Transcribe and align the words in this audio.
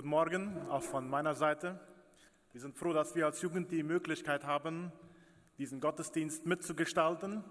Guten 0.00 0.08
Morgen, 0.08 0.56
auch 0.70 0.82
von 0.82 1.10
meiner 1.10 1.34
Seite. 1.34 1.78
Wir 2.52 2.60
sind 2.62 2.74
froh, 2.74 2.94
dass 2.94 3.14
wir 3.14 3.26
als 3.26 3.42
Jugend 3.42 3.70
die 3.70 3.82
Möglichkeit 3.82 4.44
haben, 4.44 4.92
diesen 5.58 5.78
Gottesdienst 5.78 6.46
mitzugestalten. 6.46 7.44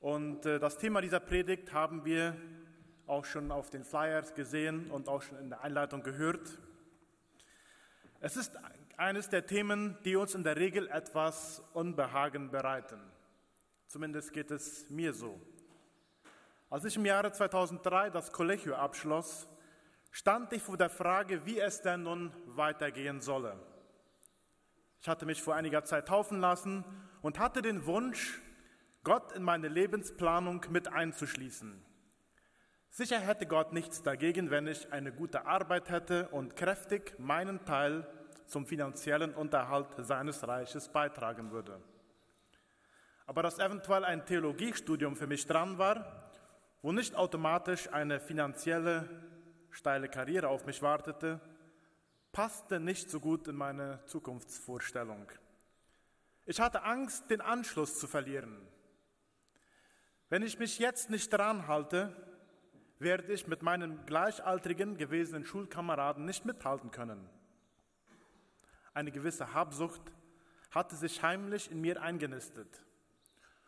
Und 0.00 0.44
äh, 0.44 0.58
das 0.58 0.76
Thema 0.76 1.00
dieser 1.00 1.20
Predigt 1.20 1.72
haben 1.72 2.04
wir 2.04 2.36
auch 3.06 3.24
schon 3.24 3.52
auf 3.52 3.70
den 3.70 3.84
Flyers 3.84 4.34
gesehen 4.34 4.90
und 4.90 5.08
auch 5.08 5.22
schon 5.22 5.38
in 5.38 5.50
der 5.50 5.62
Einleitung 5.62 6.02
gehört. 6.02 6.58
Es 8.18 8.36
ist 8.36 8.58
eines 8.96 9.28
der 9.28 9.46
Themen, 9.46 9.96
die 10.04 10.16
uns 10.16 10.34
in 10.34 10.42
der 10.42 10.56
Regel 10.56 10.88
etwas 10.88 11.62
Unbehagen 11.74 12.50
bereiten. 12.50 12.98
Zumindest 13.86 14.32
geht 14.32 14.50
es 14.50 14.90
mir 14.90 15.12
so. 15.12 15.40
Als 16.70 16.84
ich 16.86 16.96
im 16.96 17.06
Jahre 17.06 17.30
2003 17.30 18.10
das 18.10 18.32
Collegio 18.32 18.74
abschloss, 18.74 19.46
stand 20.12 20.52
ich 20.52 20.62
vor 20.62 20.76
der 20.76 20.90
Frage, 20.90 21.44
wie 21.46 21.58
es 21.58 21.80
denn 21.80 22.04
nun 22.04 22.32
weitergehen 22.46 23.20
solle. 23.20 23.58
Ich 25.00 25.08
hatte 25.08 25.26
mich 25.26 25.42
vor 25.42 25.56
einiger 25.56 25.84
Zeit 25.84 26.06
taufen 26.06 26.38
lassen 26.38 26.84
und 27.22 27.40
hatte 27.40 27.60
den 27.62 27.86
Wunsch, 27.86 28.40
Gott 29.02 29.32
in 29.32 29.42
meine 29.42 29.66
Lebensplanung 29.66 30.64
mit 30.70 30.86
einzuschließen. 30.86 31.84
Sicher 32.88 33.18
hätte 33.18 33.46
Gott 33.46 33.72
nichts 33.72 34.02
dagegen, 34.02 34.50
wenn 34.50 34.68
ich 34.68 34.92
eine 34.92 35.12
gute 35.12 35.46
Arbeit 35.46 35.88
hätte 35.88 36.28
und 36.28 36.54
kräftig 36.54 37.18
meinen 37.18 37.64
Teil 37.64 38.06
zum 38.46 38.66
finanziellen 38.66 39.34
Unterhalt 39.34 39.88
seines 39.96 40.46
Reiches 40.46 40.90
beitragen 40.90 41.50
würde. 41.50 41.80
Aber 43.26 43.42
dass 43.42 43.58
eventuell 43.58 44.04
ein 44.04 44.26
Theologiestudium 44.26 45.16
für 45.16 45.26
mich 45.26 45.46
dran 45.46 45.78
war, 45.78 46.30
wo 46.82 46.92
nicht 46.92 47.16
automatisch 47.16 47.90
eine 47.92 48.20
finanzielle 48.20 49.08
steile 49.72 50.08
Karriere 50.08 50.48
auf 50.48 50.66
mich 50.66 50.82
wartete, 50.82 51.40
passte 52.30 52.78
nicht 52.78 53.10
so 53.10 53.20
gut 53.20 53.48
in 53.48 53.56
meine 53.56 54.04
Zukunftsvorstellung. 54.06 55.26
Ich 56.46 56.60
hatte 56.60 56.82
Angst, 56.82 57.30
den 57.30 57.40
Anschluss 57.40 57.98
zu 57.98 58.06
verlieren. 58.06 58.60
Wenn 60.28 60.42
ich 60.42 60.58
mich 60.58 60.78
jetzt 60.78 61.10
nicht 61.10 61.32
dran 61.32 61.66
halte, 61.66 62.14
werde 62.98 63.32
ich 63.32 63.46
mit 63.46 63.62
meinen 63.62 64.04
gleichaltrigen 64.06 64.96
gewesenen 64.96 65.44
Schulkameraden 65.44 66.24
nicht 66.24 66.44
mithalten 66.44 66.90
können. 66.90 67.28
Eine 68.94 69.10
gewisse 69.10 69.54
Habsucht 69.54 70.12
hatte 70.70 70.96
sich 70.96 71.22
heimlich 71.22 71.70
in 71.70 71.80
mir 71.80 72.00
eingenistet. 72.00 72.84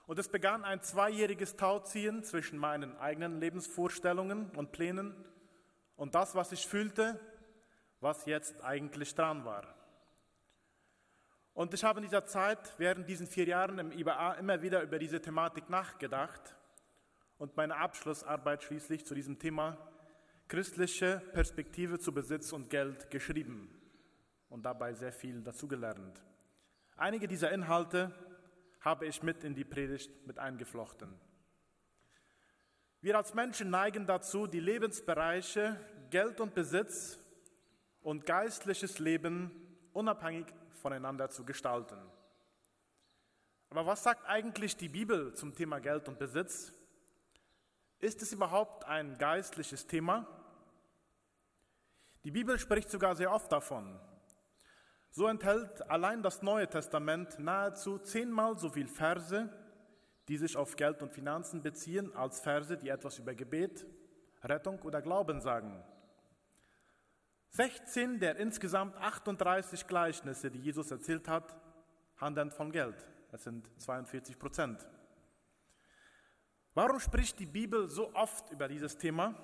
Und 0.07 0.19
es 0.19 0.29
begann 0.29 0.65
ein 0.65 0.83
zweijähriges 0.83 1.57
Tauziehen 1.57 2.23
zwischen 2.25 2.59
meinen 2.59 2.97
eigenen 2.99 3.41
Lebensvorstellungen 3.41 4.51
und 4.51 4.73
Plänen 4.73 5.15
und 5.97 6.15
das, 6.15 6.35
was 6.35 6.53
ich 6.53 6.67
fühlte, 6.67 7.21
was 8.01 8.27
jetzt 8.27 8.63
eigentlich 8.63 9.15
dran 9.15 9.45
war. 9.45 9.75
Und 11.55 11.73
ich 11.73 11.85
habe 11.85 12.01
in 12.01 12.05
dieser 12.05 12.27
Zeit, 12.27 12.75
während 12.79 13.09
diesen 13.09 13.27
vier 13.27 13.47
Jahren 13.47 13.79
im 13.79 13.93
IBA, 13.93 14.35
immer 14.35 14.61
wieder 14.61 14.83
über 14.83 14.99
diese 14.99 15.21
Thematik 15.21 15.71
nachgedacht 15.71 16.57
und 17.39 17.57
meine 17.57 17.77
Abschlussarbeit 17.77 18.65
schließlich 18.65 19.07
zu 19.07 19.15
diesem 19.15 19.39
Thema 19.39 19.79
christliche 20.49 21.23
Perspektive 21.33 21.99
zu 21.99 22.13
Besitz 22.13 22.53
und 22.53 22.71
Geld 22.71 23.11
geschrieben 23.11 23.71
und 24.49 24.65
dabei 24.65 24.93
sehr 24.95 25.13
viel 25.13 25.43
dazugelernt. 25.43 26.23
Einige 26.97 27.27
dieser 27.27 27.51
Inhalte 27.51 28.13
habe 28.81 29.07
ich 29.07 29.23
mit 29.23 29.43
in 29.45 29.55
die 29.55 29.65
Predigt 29.65 30.27
mit 30.27 30.39
eingeflochten. 30.39 31.09
Wir 33.05 33.19
als 33.19 33.35
Menschen 33.35 33.69
neigen 33.69 34.07
dazu, 34.07 34.47
die 34.47 34.61
Lebensbereiche 34.61 35.79
Geld 36.09 36.41
und 36.41 36.55
Besitz 36.55 37.19
und 38.01 38.25
geistliches 38.25 38.99
Leben 38.99 39.51
unabhängig 39.93 40.47
voneinander 40.81 41.29
zu 41.29 41.45
gestalten. 41.45 41.99
Aber 43.69 43.85
was 43.85 44.05
sagt 44.05 44.27
eigentlich 44.27 44.79
die 44.79 44.89
Bibel 44.89 45.35
zum 45.35 45.55
Thema 45.55 45.81
Geld 45.81 46.09
und 46.09 46.19
Besitz? 46.19 46.73
Ist 47.99 48.23
es 48.23 48.33
überhaupt 48.33 48.87
ein 48.87 49.19
geistliches 49.19 49.87
Thema? 49.87 50.27
Die 52.25 52.31
Bibel 52.31 52.59
spricht 52.59 52.89
sogar 52.89 53.17
sehr 53.17 53.31
oft 53.31 53.53
davon. 53.53 54.01
So 55.11 55.27
enthält 55.27 55.91
allein 55.91 56.23
das 56.23 56.41
Neue 56.41 56.71
Testament 56.71 57.39
nahezu 57.39 57.99
zehnmal 57.99 58.59
so 58.59 58.71
viele 58.71 58.89
Verse, 58.89 59.51
die 60.29 60.37
sich 60.37 60.57
auf 60.57 60.77
Geld 60.77 61.03
und 61.03 61.13
Finanzen 61.13 61.63
beziehen, 61.63 62.15
als 62.15 62.41
Verse, 62.41 62.77
die 62.77 62.89
etwas 62.89 63.19
über 63.19 63.35
Gebet, 63.35 63.87
Rettung 64.43 64.81
oder 64.83 65.03
Glauben 65.03 65.41
sagen. 65.41 65.83
16 67.51 68.19
der 68.19 68.37
insgesamt 68.37 68.97
38 68.97 69.87
Gleichnisse, 69.87 70.51
die 70.51 70.59
Jesus 70.59 70.91
erzählt 70.91 71.29
hat, 71.29 71.57
handeln 72.17 72.51
von 72.51 72.73
Geld. 72.73 72.97
Das 73.31 73.45
sind 73.45 73.69
42 73.81 74.39
Prozent. 74.39 74.87
Warum 76.75 76.99
spricht 76.99 77.39
die 77.39 77.47
Bibel 77.47 77.89
so 77.89 78.13
oft 78.15 78.51
über 78.51 78.67
dieses 78.67 78.99
Thema? 78.99 79.35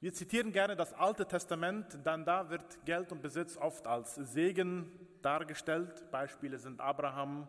Wir 0.00 0.12
zitieren 0.12 0.52
gerne 0.52 0.76
das 0.76 0.92
Alte 0.92 1.26
Testament, 1.26 1.98
denn 2.06 2.24
da 2.24 2.50
wird 2.50 2.84
Geld 2.84 3.10
und 3.10 3.22
Besitz 3.22 3.56
oft 3.56 3.86
als 3.86 4.14
Segen 4.14 4.92
dargestellt. 5.22 6.10
Beispiele 6.10 6.58
sind 6.58 6.80
Abraham, 6.80 7.48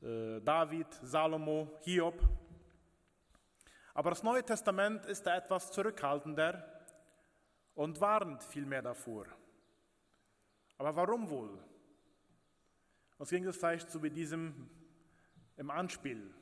David, 0.00 0.86
Salomo, 1.02 1.78
Hiob. 1.82 2.20
Aber 3.92 4.10
das 4.10 4.22
Neue 4.22 4.42
Testament 4.42 5.04
ist 5.06 5.26
da 5.26 5.36
etwas 5.36 5.72
zurückhaltender 5.72 6.64
und 7.74 8.00
warnt 8.00 8.42
vielmehr 8.42 8.82
davor. 8.82 9.26
Aber 10.78 10.96
warum 10.96 11.28
wohl? 11.28 11.58
Uns 13.18 13.28
ging 13.28 13.46
es 13.46 13.56
vielleicht 13.58 13.90
so 13.90 14.02
wie 14.02 14.10
diesem 14.10 14.70
im 15.58 15.70
Anspiel, 15.70 16.34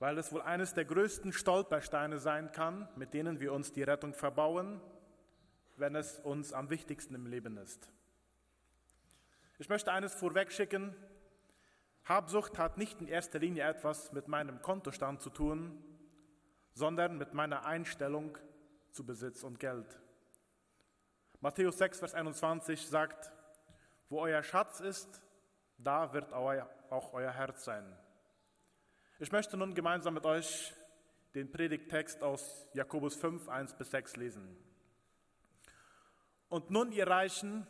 weil 0.00 0.18
es 0.18 0.32
wohl 0.32 0.42
eines 0.42 0.74
der 0.74 0.84
größten 0.84 1.32
Stolpersteine 1.32 2.18
sein 2.18 2.50
kann, 2.50 2.88
mit 2.96 3.14
denen 3.14 3.38
wir 3.38 3.52
uns 3.52 3.72
die 3.72 3.84
Rettung 3.84 4.12
verbauen, 4.12 4.80
wenn 5.76 5.94
es 5.94 6.18
uns 6.18 6.52
am 6.52 6.70
wichtigsten 6.70 7.14
im 7.14 7.26
Leben 7.26 7.56
ist. 7.58 7.88
Ich 9.60 9.68
möchte 9.68 9.92
eines 9.92 10.14
vorwegschicken. 10.14 10.96
Habsucht 12.08 12.56
hat 12.56 12.78
nicht 12.78 13.02
in 13.02 13.08
erster 13.08 13.38
Linie 13.38 13.64
etwas 13.64 14.12
mit 14.12 14.28
meinem 14.28 14.62
Kontostand 14.62 15.20
zu 15.20 15.28
tun, 15.28 15.84
sondern 16.72 17.18
mit 17.18 17.34
meiner 17.34 17.66
Einstellung 17.66 18.38
zu 18.92 19.04
Besitz 19.04 19.44
und 19.44 19.60
Geld. 19.60 20.00
Matthäus 21.40 21.76
6, 21.76 21.98
Vers 21.98 22.14
21 22.14 22.86
sagt, 22.86 23.30
wo 24.08 24.20
euer 24.20 24.42
Schatz 24.42 24.80
ist, 24.80 25.22
da 25.76 26.14
wird 26.14 26.32
auch 26.32 27.12
euer 27.12 27.32
Herz 27.32 27.64
sein. 27.64 27.84
Ich 29.18 29.30
möchte 29.30 29.58
nun 29.58 29.74
gemeinsam 29.74 30.14
mit 30.14 30.24
euch 30.24 30.72
den 31.34 31.50
Predigttext 31.52 32.22
aus 32.22 32.68
Jakobus 32.72 33.16
5, 33.16 33.48
1 33.48 33.74
bis 33.74 33.90
6 33.90 34.16
lesen. 34.16 34.56
Und 36.48 36.70
nun, 36.70 36.90
ihr 36.90 37.06
Reichen, 37.06 37.66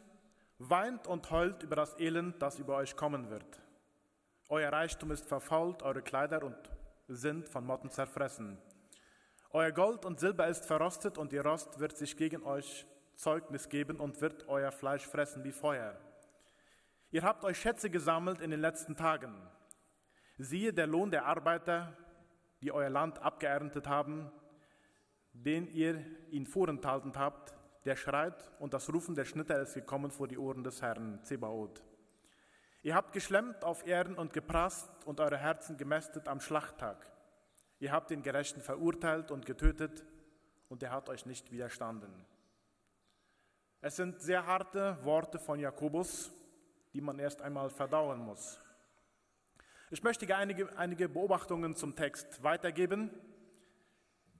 weint 0.58 1.08
und 1.08 1.28
heult 1.32 1.64
über 1.64 1.74
das 1.74 1.98
Elend, 1.98 2.40
das 2.40 2.60
über 2.60 2.76
euch 2.76 2.94
kommen 2.94 3.30
wird. 3.30 3.60
Euer 4.50 4.72
Reichtum 4.72 5.10
ist 5.10 5.26
verfault, 5.26 5.82
eure 5.82 6.00
Kleider 6.00 6.42
und 6.42 6.56
sind 7.06 7.50
von 7.50 7.66
Motten 7.66 7.90
zerfressen. 7.90 8.56
Euer 9.50 9.72
Gold 9.72 10.06
und 10.06 10.18
Silber 10.20 10.46
ist 10.46 10.64
verrostet 10.64 11.18
und 11.18 11.34
ihr 11.34 11.44
Rost 11.44 11.78
wird 11.80 11.98
sich 11.98 12.16
gegen 12.16 12.42
euch 12.44 12.86
Zeugnis 13.14 13.68
geben 13.68 14.00
und 14.00 14.22
wird 14.22 14.48
euer 14.48 14.72
Fleisch 14.72 15.06
fressen 15.06 15.44
wie 15.44 15.52
Feuer. 15.52 16.00
Ihr 17.10 17.24
habt 17.24 17.44
euch 17.44 17.58
Schätze 17.58 17.90
gesammelt 17.90 18.40
in 18.40 18.50
den 18.50 18.60
letzten 18.60 18.96
Tagen. 18.96 19.34
Siehe 20.38 20.72
der 20.72 20.86
Lohn 20.86 21.10
der 21.10 21.26
Arbeiter, 21.26 21.94
die 22.62 22.72
euer 22.72 22.88
Land 22.88 23.18
abgeerntet 23.18 23.86
haben, 23.86 24.32
den 25.34 25.68
ihr 25.68 26.02
ihn 26.30 26.46
vorenthalten 26.46 27.12
habt, 27.16 27.54
der 27.84 27.96
schreit 27.96 28.50
und 28.60 28.72
das 28.72 28.90
Rufen 28.90 29.14
der 29.14 29.26
Schnitter 29.26 29.60
ist 29.60 29.74
gekommen 29.74 30.10
vor 30.10 30.26
die 30.26 30.38
Ohren 30.38 30.64
des 30.64 30.80
Herrn 30.80 31.22
Zebaoth. 31.22 31.82
Ihr 32.82 32.94
habt 32.94 33.12
geschlemmt 33.12 33.64
auf 33.64 33.86
Erden 33.86 34.14
und 34.14 34.32
geprasst 34.32 34.90
und 35.04 35.20
eure 35.20 35.36
Herzen 35.36 35.76
gemästet 35.76 36.28
am 36.28 36.40
Schlachttag. 36.40 37.10
Ihr 37.80 37.92
habt 37.92 38.10
den 38.10 38.22
Gerechten 38.22 38.60
verurteilt 38.60 39.30
und 39.30 39.46
getötet 39.46 40.04
und 40.68 40.82
er 40.82 40.92
hat 40.92 41.08
euch 41.08 41.26
nicht 41.26 41.50
widerstanden. 41.50 42.12
Es 43.80 43.96
sind 43.96 44.20
sehr 44.20 44.46
harte 44.46 44.98
Worte 45.04 45.38
von 45.38 45.58
Jakobus, 45.58 46.32
die 46.92 47.00
man 47.00 47.18
erst 47.18 47.42
einmal 47.42 47.70
verdauen 47.70 48.18
muss. 48.18 48.60
Ich 49.90 50.02
möchte 50.02 50.34
einige, 50.36 50.76
einige 50.76 51.08
Beobachtungen 51.08 51.74
zum 51.74 51.96
Text 51.96 52.42
weitergeben. 52.42 53.10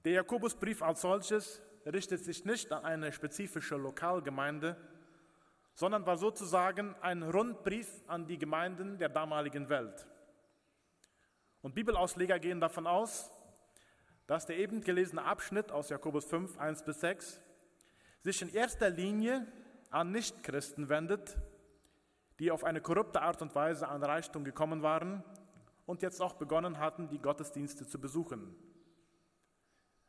Der 0.04 0.12
Jakobusbrief 0.12 0.82
als 0.82 1.00
solches 1.00 1.62
richtet 1.86 2.24
sich 2.24 2.44
nicht 2.44 2.72
an 2.72 2.84
eine 2.84 3.12
spezifische 3.12 3.76
Lokalgemeinde, 3.76 4.76
sondern 5.78 6.04
war 6.06 6.16
sozusagen 6.16 6.96
ein 7.02 7.22
Rundbrief 7.22 8.02
an 8.08 8.26
die 8.26 8.36
Gemeinden 8.36 8.98
der 8.98 9.08
damaligen 9.08 9.68
Welt. 9.68 10.08
Und 11.62 11.76
Bibelausleger 11.76 12.40
gehen 12.40 12.58
davon 12.58 12.88
aus, 12.88 13.30
dass 14.26 14.44
der 14.44 14.58
eben 14.58 14.80
gelesene 14.80 15.22
Abschnitt 15.22 15.70
aus 15.70 15.88
Jakobus 15.88 16.24
5, 16.24 16.58
1 16.58 16.82
bis 16.82 16.98
6 16.98 17.40
sich 18.18 18.42
in 18.42 18.52
erster 18.52 18.90
Linie 18.90 19.46
an 19.90 20.10
Nichtchristen 20.10 20.88
wendet, 20.88 21.38
die 22.40 22.50
auf 22.50 22.64
eine 22.64 22.80
korrupte 22.80 23.22
Art 23.22 23.40
und 23.40 23.54
Weise 23.54 23.86
an 23.86 24.02
Reichtum 24.02 24.42
gekommen 24.42 24.82
waren 24.82 25.22
und 25.86 26.02
jetzt 26.02 26.20
auch 26.20 26.34
begonnen 26.34 26.80
hatten, 26.80 27.08
die 27.08 27.20
Gottesdienste 27.20 27.86
zu 27.86 28.00
besuchen. 28.00 28.52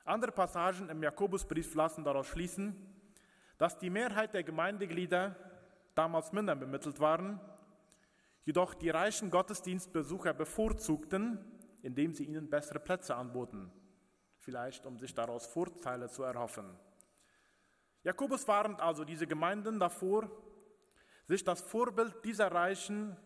Andere 0.04 0.32
Passagen 0.32 0.90
im 0.90 1.04
Jakobusbrief 1.04 1.76
lassen 1.76 2.04
daraus 2.04 2.26
schließen, 2.26 2.76
dass 3.60 3.78
die 3.78 3.92
Mehrheit 3.92 4.34
der 4.34 4.42
Gemeindeglieder 4.44 5.36
damals 6.00 6.32
minder 6.32 6.56
bemittelt 6.56 7.02
waren, 7.02 7.42
jedoch 8.46 8.74
die 8.74 8.90
reichen 8.90 9.30
Gottesdienstbesucher 9.30 10.34
bevorzugten, 10.34 11.44
indem 11.82 12.14
sie 12.14 12.24
ihnen 12.24 12.50
bessere 12.50 12.80
Plätze 12.80 13.18
anboten, 13.18 13.70
vielleicht 14.38 14.86
um 14.86 14.98
sich 14.98 15.14
daraus 15.14 15.46
Vorteile 15.46 16.08
zu 16.08 16.24
erhoffen. 16.24 16.74
Jakobus 18.04 18.48
warnt 18.48 18.80
also 18.80 19.04
diese 19.04 19.28
Gemeinden 19.28 19.78
davor, 19.78 20.32
sich 21.26 21.44
das 21.44 21.60
Vorbild 21.60 22.24
dieser 22.24 22.50
Reichen 22.50 23.18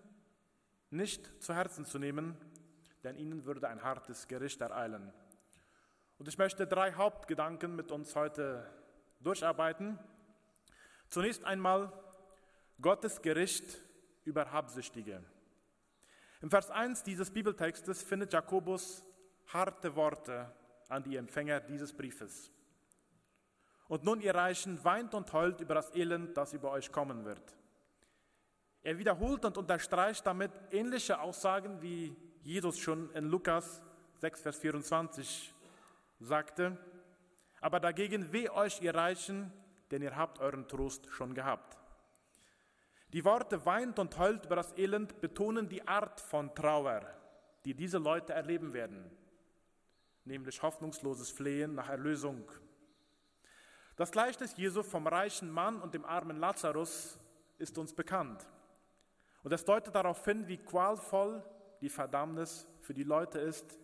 nicht 0.90 1.44
zu 1.44 1.54
Herzen 1.54 1.86
zu 1.86 2.00
nehmen, 2.00 2.36
denn 3.04 3.18
ihnen 3.18 3.46
würde 3.46 3.68
ein 3.68 3.84
hartes 3.84 4.28
Gericht 4.28 4.62
ereilen. 4.62 5.14
Und 6.18 6.28
ich 6.28 6.40
möchte 6.40 6.66
drei 6.66 6.94
Hauptgedanken 6.94 7.76
mit 7.76 7.92
uns 7.92 8.16
heute 8.16 8.68
durcharbeiten. 9.20 10.00
Zunächst 11.10 11.46
einmal 11.46 11.94
Gottes 12.82 13.22
Gericht 13.22 13.82
über 14.26 14.52
Habsüchtige. 14.52 15.24
Im 16.42 16.50
Vers 16.50 16.70
1 16.70 17.04
dieses 17.04 17.32
Bibeltextes 17.32 18.04
findet 18.04 18.34
Jakobus 18.34 19.04
harte 19.48 19.96
Worte 19.96 20.52
an 20.90 21.04
die 21.04 21.16
Empfänger 21.16 21.62
dieses 21.62 21.94
Briefes. 21.94 22.52
Und 23.88 24.04
nun, 24.04 24.22
ihr 24.22 24.34
Reichen, 24.34 24.84
weint 24.84 25.14
und 25.14 25.32
heult 25.34 25.62
über 25.62 25.76
das 25.76 25.94
Elend, 25.96 26.36
das 26.36 26.54
über 26.54 26.72
euch 26.72 26.92
kommen 26.92 27.26
wird. 27.26 27.56
Er 28.82 28.98
wiederholt 28.98 29.46
und 29.46 29.58
unterstreicht 29.58 30.26
damit 30.26 30.52
ähnliche 30.72 31.20
Aussagen, 31.22 31.82
wie 31.82 32.16
Jesus 32.42 32.78
schon 32.80 33.10
in 33.12 33.26
Lukas 33.26 33.82
6, 34.20 34.42
Vers 34.42 34.58
24 34.58 35.54
sagte. 36.20 36.78
Aber 37.62 37.80
dagegen 37.80 38.34
weh 38.34 38.50
euch, 38.50 38.82
ihr 38.82 38.94
Reichen, 38.94 39.54
denn 39.92 40.02
ihr 40.02 40.16
habt 40.16 40.40
euren 40.40 40.68
Trost 40.68 41.08
schon 41.12 41.34
gehabt. 41.34 41.78
Die 43.14 43.24
Worte 43.24 43.64
weint 43.64 44.00
und 44.00 44.18
heult 44.18 44.46
über 44.46 44.56
das 44.56 44.76
Elend 44.76 45.22
betonen 45.22 45.70
die 45.70 45.88
Art 45.88 46.20
von 46.20 46.54
Trauer, 46.56 47.08
die 47.64 47.76
diese 47.76 48.00
Leute 48.00 48.34
erleben 48.34 48.74
werden, 48.74 49.06
nämlich 50.26 50.64
hoffnungsloses 50.64 51.30
Flehen 51.30 51.76
nach 51.76 51.90
Erlösung. 51.90 52.52
Das 53.96 54.12
Gleichnis 54.12 54.58
Jesu 54.58 54.82
vom 54.82 55.06
reichen 55.06 55.52
Mann 55.52 55.80
und 55.80 55.94
dem 55.94 56.06
armen 56.06 56.40
Lazarus 56.40 57.20
ist 57.60 57.78
uns 57.78 57.94
bekannt. 57.94 58.48
Und 59.44 59.52
es 59.52 59.64
deutet 59.64 59.94
darauf 59.94 60.26
hin, 60.26 60.48
wie 60.48 60.58
qualvoll 60.58 61.44
die 61.82 61.90
Verdammnis 61.90 62.68
für 62.82 62.96
die 62.96 63.04
Leute 63.04 63.38
ist, 63.38 63.78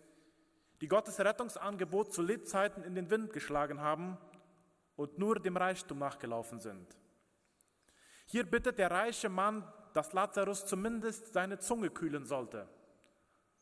die 0.80 0.88
Gottes 0.88 1.20
Rettungsangebot 1.20 2.12
zu 2.12 2.22
Lebzeiten 2.22 2.82
in 2.82 2.96
den 2.96 3.10
Wind 3.10 3.32
geschlagen 3.32 3.80
haben 3.80 4.18
und 4.96 5.18
nur 5.18 5.38
dem 5.38 5.56
Reichtum 5.56 5.98
nachgelaufen 5.98 6.58
sind. 6.58 6.96
Hier 8.30 8.44
bittet 8.44 8.78
der 8.78 8.92
reiche 8.92 9.28
Mann, 9.28 9.66
dass 9.92 10.12
Lazarus 10.12 10.64
zumindest 10.64 11.32
seine 11.32 11.58
Zunge 11.58 11.90
kühlen 11.90 12.24
sollte. 12.24 12.68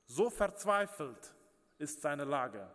So 0.05 0.29
verzweifelt 0.29 1.35
ist 1.79 2.03
seine 2.03 2.25
Lage. 2.25 2.70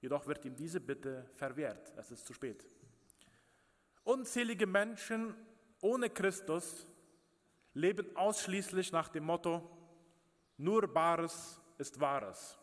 Jedoch 0.00 0.28
wird 0.28 0.44
ihm 0.44 0.54
diese 0.54 0.78
Bitte 0.78 1.28
verwehrt. 1.34 1.92
Es 1.96 2.12
ist 2.12 2.24
zu 2.24 2.32
spät. 2.34 2.64
Unzählige 4.04 4.68
Menschen 4.68 5.34
ohne 5.80 6.08
Christus 6.08 6.86
leben 7.74 8.14
ausschließlich 8.14 8.92
nach 8.92 9.08
dem 9.08 9.24
Motto, 9.24 9.68
nur 10.56 10.86
Bares 10.86 11.60
ist 11.78 11.98
Wahres. 11.98 12.60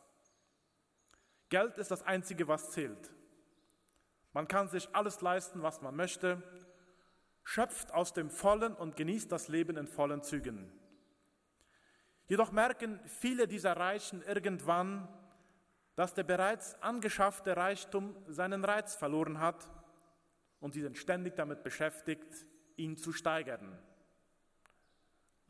Geld 1.50 1.78
ist 1.78 1.92
das 1.92 2.04
Einzige, 2.04 2.48
was 2.48 2.72
zählt. 2.72 3.12
Man 4.32 4.48
kann 4.48 4.70
sich 4.70 4.88
alles 4.96 5.20
leisten, 5.20 5.62
was 5.62 5.82
man 5.82 5.94
möchte, 5.94 6.42
schöpft 7.44 7.94
aus 7.94 8.14
dem 8.14 8.30
Vollen 8.30 8.74
und 8.74 8.96
genießt 8.96 9.32
das 9.32 9.48
Leben 9.48 9.78
in 9.78 9.88
vollen 9.88 10.24
Zügen. 10.24 10.72
Jedoch 12.28 12.52
merken 12.52 13.00
viele 13.06 13.48
dieser 13.48 13.76
Reichen 13.76 14.22
irgendwann, 14.24 15.08
dass 15.96 16.14
der 16.14 16.24
bereits 16.24 16.82
angeschaffte 16.82 17.56
Reichtum 17.56 18.16
seinen 18.28 18.64
Reiz 18.66 18.96
verloren 18.96 19.40
hat 19.40 19.70
und 20.60 20.74
sie 20.74 20.82
sind 20.82 20.98
ständig 20.98 21.36
damit 21.36 21.64
beschäftigt, 21.64 22.48
ihn 22.78 22.98
zu 22.98 23.12
steigern 23.12 23.78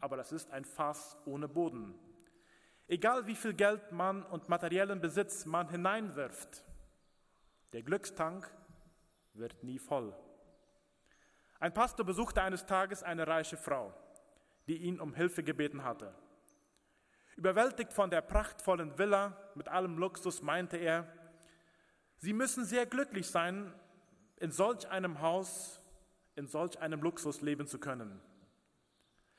aber 0.03 0.17
das 0.17 0.33
ist 0.33 0.51
ein 0.51 0.65
Fass 0.65 1.15
ohne 1.23 1.47
Boden. 1.47 1.95
Egal 2.89 3.25
wie 3.25 3.35
viel 3.35 3.53
Geld 3.53 3.93
man 3.93 4.21
und 4.21 4.49
materiellen 4.49 4.99
Besitz 4.99 5.45
man 5.45 5.69
hineinwirft, 5.69 6.65
der 7.71 7.83
Glückstank 7.83 8.51
wird 9.33 9.63
nie 9.63 9.79
voll. 9.79 10.13
Ein 11.59 11.73
Pastor 11.73 12.05
besuchte 12.05 12.41
eines 12.41 12.65
Tages 12.65 13.03
eine 13.03 13.27
reiche 13.27 13.57
Frau, 13.57 13.93
die 14.67 14.77
ihn 14.77 14.99
um 14.99 15.13
Hilfe 15.13 15.43
gebeten 15.43 15.83
hatte. 15.83 16.13
Überwältigt 17.35 17.93
von 17.93 18.09
der 18.09 18.21
prachtvollen 18.21 18.97
Villa 18.97 19.37
mit 19.55 19.67
allem 19.67 19.97
Luxus 19.97 20.41
meinte 20.41 20.77
er, 20.77 21.07
Sie 22.17 22.33
müssen 22.33 22.63
sehr 22.63 22.85
glücklich 22.85 23.27
sein, 23.27 23.73
in 24.37 24.51
solch 24.51 24.87
einem 24.89 25.21
Haus, 25.21 25.81
in 26.35 26.47
solch 26.47 26.79
einem 26.79 27.01
Luxus 27.01 27.41
leben 27.41 27.67
zu 27.67 27.79
können. 27.79 28.21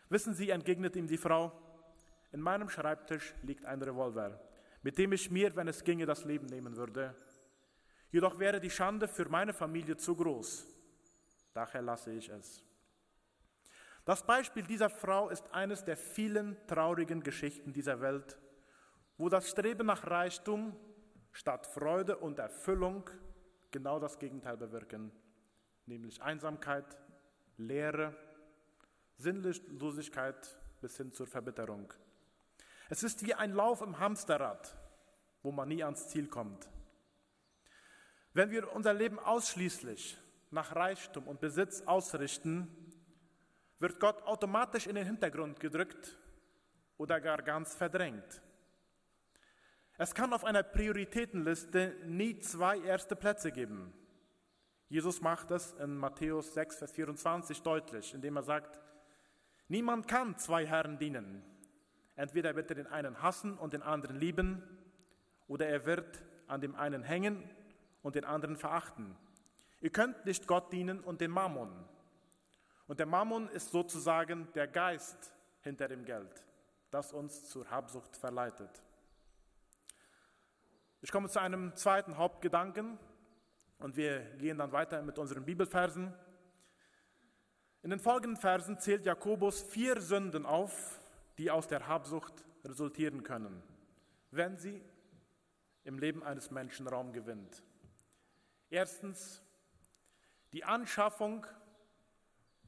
Wissen 0.09 0.35
Sie, 0.35 0.51
entgegnet 0.51 0.97
ihm 0.97 1.07
die 1.07 1.17
Frau, 1.17 1.53
in 2.33 2.41
meinem 2.41 2.69
Schreibtisch 2.69 3.35
liegt 3.43 3.65
ein 3.65 3.81
Revolver, 3.81 4.41
mit 4.83 4.99
dem 4.99 5.13
ich 5.13 5.31
mir, 5.31 5.55
wenn 5.57 5.69
es 5.69 5.85
ginge, 5.85 6.05
das 6.05 6.25
Leben 6.25 6.47
nehmen 6.47 6.77
würde. 6.77 7.15
Jedoch 8.11 8.39
wäre 8.39 8.61
die 8.61 8.71
Schande 8.71 9.09
für 9.09 9.29
meine 9.29 9.53
Familie 9.53 9.97
zu 9.97 10.15
groß. 10.15 10.67
Daher 11.55 11.83
lasse 11.83 12.12
ich 12.12 12.29
es. 12.29 12.62
Das 14.05 14.27
Beispiel 14.27 14.65
dieser 14.65 14.91
Frau 14.91 15.31
ist 15.31 15.51
eines 15.55 15.85
der 15.85 15.97
vielen 15.97 16.56
traurigen 16.67 17.23
Geschichten 17.23 17.73
dieser 17.73 18.01
Welt, 18.01 18.39
wo 19.17 19.29
das 19.29 19.49
Streben 19.49 19.87
nach 19.87 20.06
Reichtum 20.06 20.77
statt 21.33 21.67
Freude 21.67 22.19
und 22.19 22.39
Erfüllung 22.39 23.09
genau 23.71 23.99
das 23.99 24.19
Gegenteil 24.19 24.56
bewirken, 24.56 25.11
nämlich 25.87 26.21
Einsamkeit, 26.21 26.99
Leere, 27.56 28.15
Sinnlosigkeit 29.17 30.61
bis 30.81 30.96
hin 30.96 31.13
zur 31.13 31.27
Verbitterung. 31.27 31.93
Es 32.91 33.03
ist 33.03 33.25
wie 33.25 33.34
ein 33.34 33.53
Lauf 33.53 33.81
im 33.81 33.99
Hamsterrad, 33.99 34.77
wo 35.43 35.51
man 35.51 35.69
nie 35.69 35.82
ans 35.82 36.08
Ziel 36.08 36.27
kommt. 36.27 36.69
Wenn 38.32 38.51
wir 38.51 38.70
unser 38.73 38.93
Leben 38.93 39.19
ausschließlich 39.19 40.19
nach 40.55 40.75
Reichtum 40.75 41.29
und 41.29 41.41
Besitz 41.41 41.82
ausrichten, 41.82 42.69
wird 43.79 44.01
Gott 44.01 44.23
automatisch 44.23 44.87
in 44.87 44.94
den 44.94 45.05
Hintergrund 45.05 45.61
gedrückt 45.61 46.17
oder 46.96 47.20
gar 47.20 47.43
ganz 47.43 47.75
verdrängt. 47.75 48.41
Es 49.99 50.15
kann 50.15 50.32
auf 50.32 50.44
einer 50.44 50.63
Prioritätenliste 50.63 51.96
nie 52.06 52.39
zwei 52.39 52.79
erste 52.79 53.15
Plätze 53.15 53.53
geben. 53.53 53.93
Jesus 54.89 55.20
macht 55.20 55.51
das 55.51 55.73
in 55.75 55.96
Matthäus 55.96 56.55
6, 56.55 56.79
Vers 56.79 56.93
24 56.93 57.63
deutlich, 57.63 58.15
indem 58.15 58.37
er 58.37 58.43
sagt, 58.43 58.81
Niemand 59.69 60.08
kann 60.08 60.37
zwei 60.37 60.67
Herren 60.67 60.99
dienen. 60.99 61.43
Entweder 62.17 62.55
wird 62.55 62.70
er 62.70 62.77
den 62.77 62.87
einen 62.87 63.23
hassen 63.23 63.56
und 63.56 63.73
den 63.73 63.82
anderen 63.82 64.17
lieben, 64.17 64.63
oder 65.49 65.67
er 65.67 65.87
wird 65.87 66.23
an 66.46 66.61
dem 66.61 66.75
einen 66.75 67.03
hängen 67.03 67.51
und 68.03 68.15
den 68.15 68.25
anderen 68.25 68.56
verachten. 68.56 69.17
Ihr 69.84 69.91
könnt 69.91 70.24
nicht 70.24 70.46
Gott 70.46 70.72
dienen 70.72 71.00
und 71.00 71.20
den 71.20 71.31
Mammon. 71.31 71.70
Und 72.86 73.00
der 73.00 73.06
Mammon 73.06 73.50
ist 73.50 73.70
sozusagen 73.70 74.50
der 74.55 74.67
Geist 74.67 75.34
hinter 75.60 75.88
dem 75.88 76.06
Geld, 76.06 76.43
das 76.91 77.12
uns 77.12 77.50
zur 77.50 77.70
Habsucht 77.70 78.17
verleitet. 78.17 78.82
Ich 81.03 81.12
komme 81.12 81.29
zu 81.29 81.38
einem 81.38 81.76
zweiten 81.76 82.17
Hauptgedanken 82.17 82.98
und 83.79 83.94
wir 83.98 84.20
gehen 84.38 84.56
dann 84.56 84.72
weiter 84.72 85.03
mit 85.03 85.19
unseren 85.19 85.44
Bibelversen. 85.44 86.14
In 87.82 87.91
den 87.91 88.00
folgenden 88.00 88.41
Versen 88.41 88.81
zählt 88.81 89.05
Jakobus 89.05 89.64
vier 89.64 90.00
Sünden 90.00 90.46
auf, 90.46 90.98
die 91.36 91.50
aus 91.50 91.69
der 91.69 91.86
Habsucht 91.86 92.32
resultieren 92.64 93.22
können, 93.22 93.62
wenn 94.31 94.56
sie 94.56 94.82
im 95.82 95.98
Leben 95.98 96.22
eines 96.22 96.50
Menschen 96.50 96.88
Raum 96.88 97.12
gewinnt. 97.12 97.62
Erstens 98.70 99.44
die 100.55 100.65
Anschaffung 100.65 101.44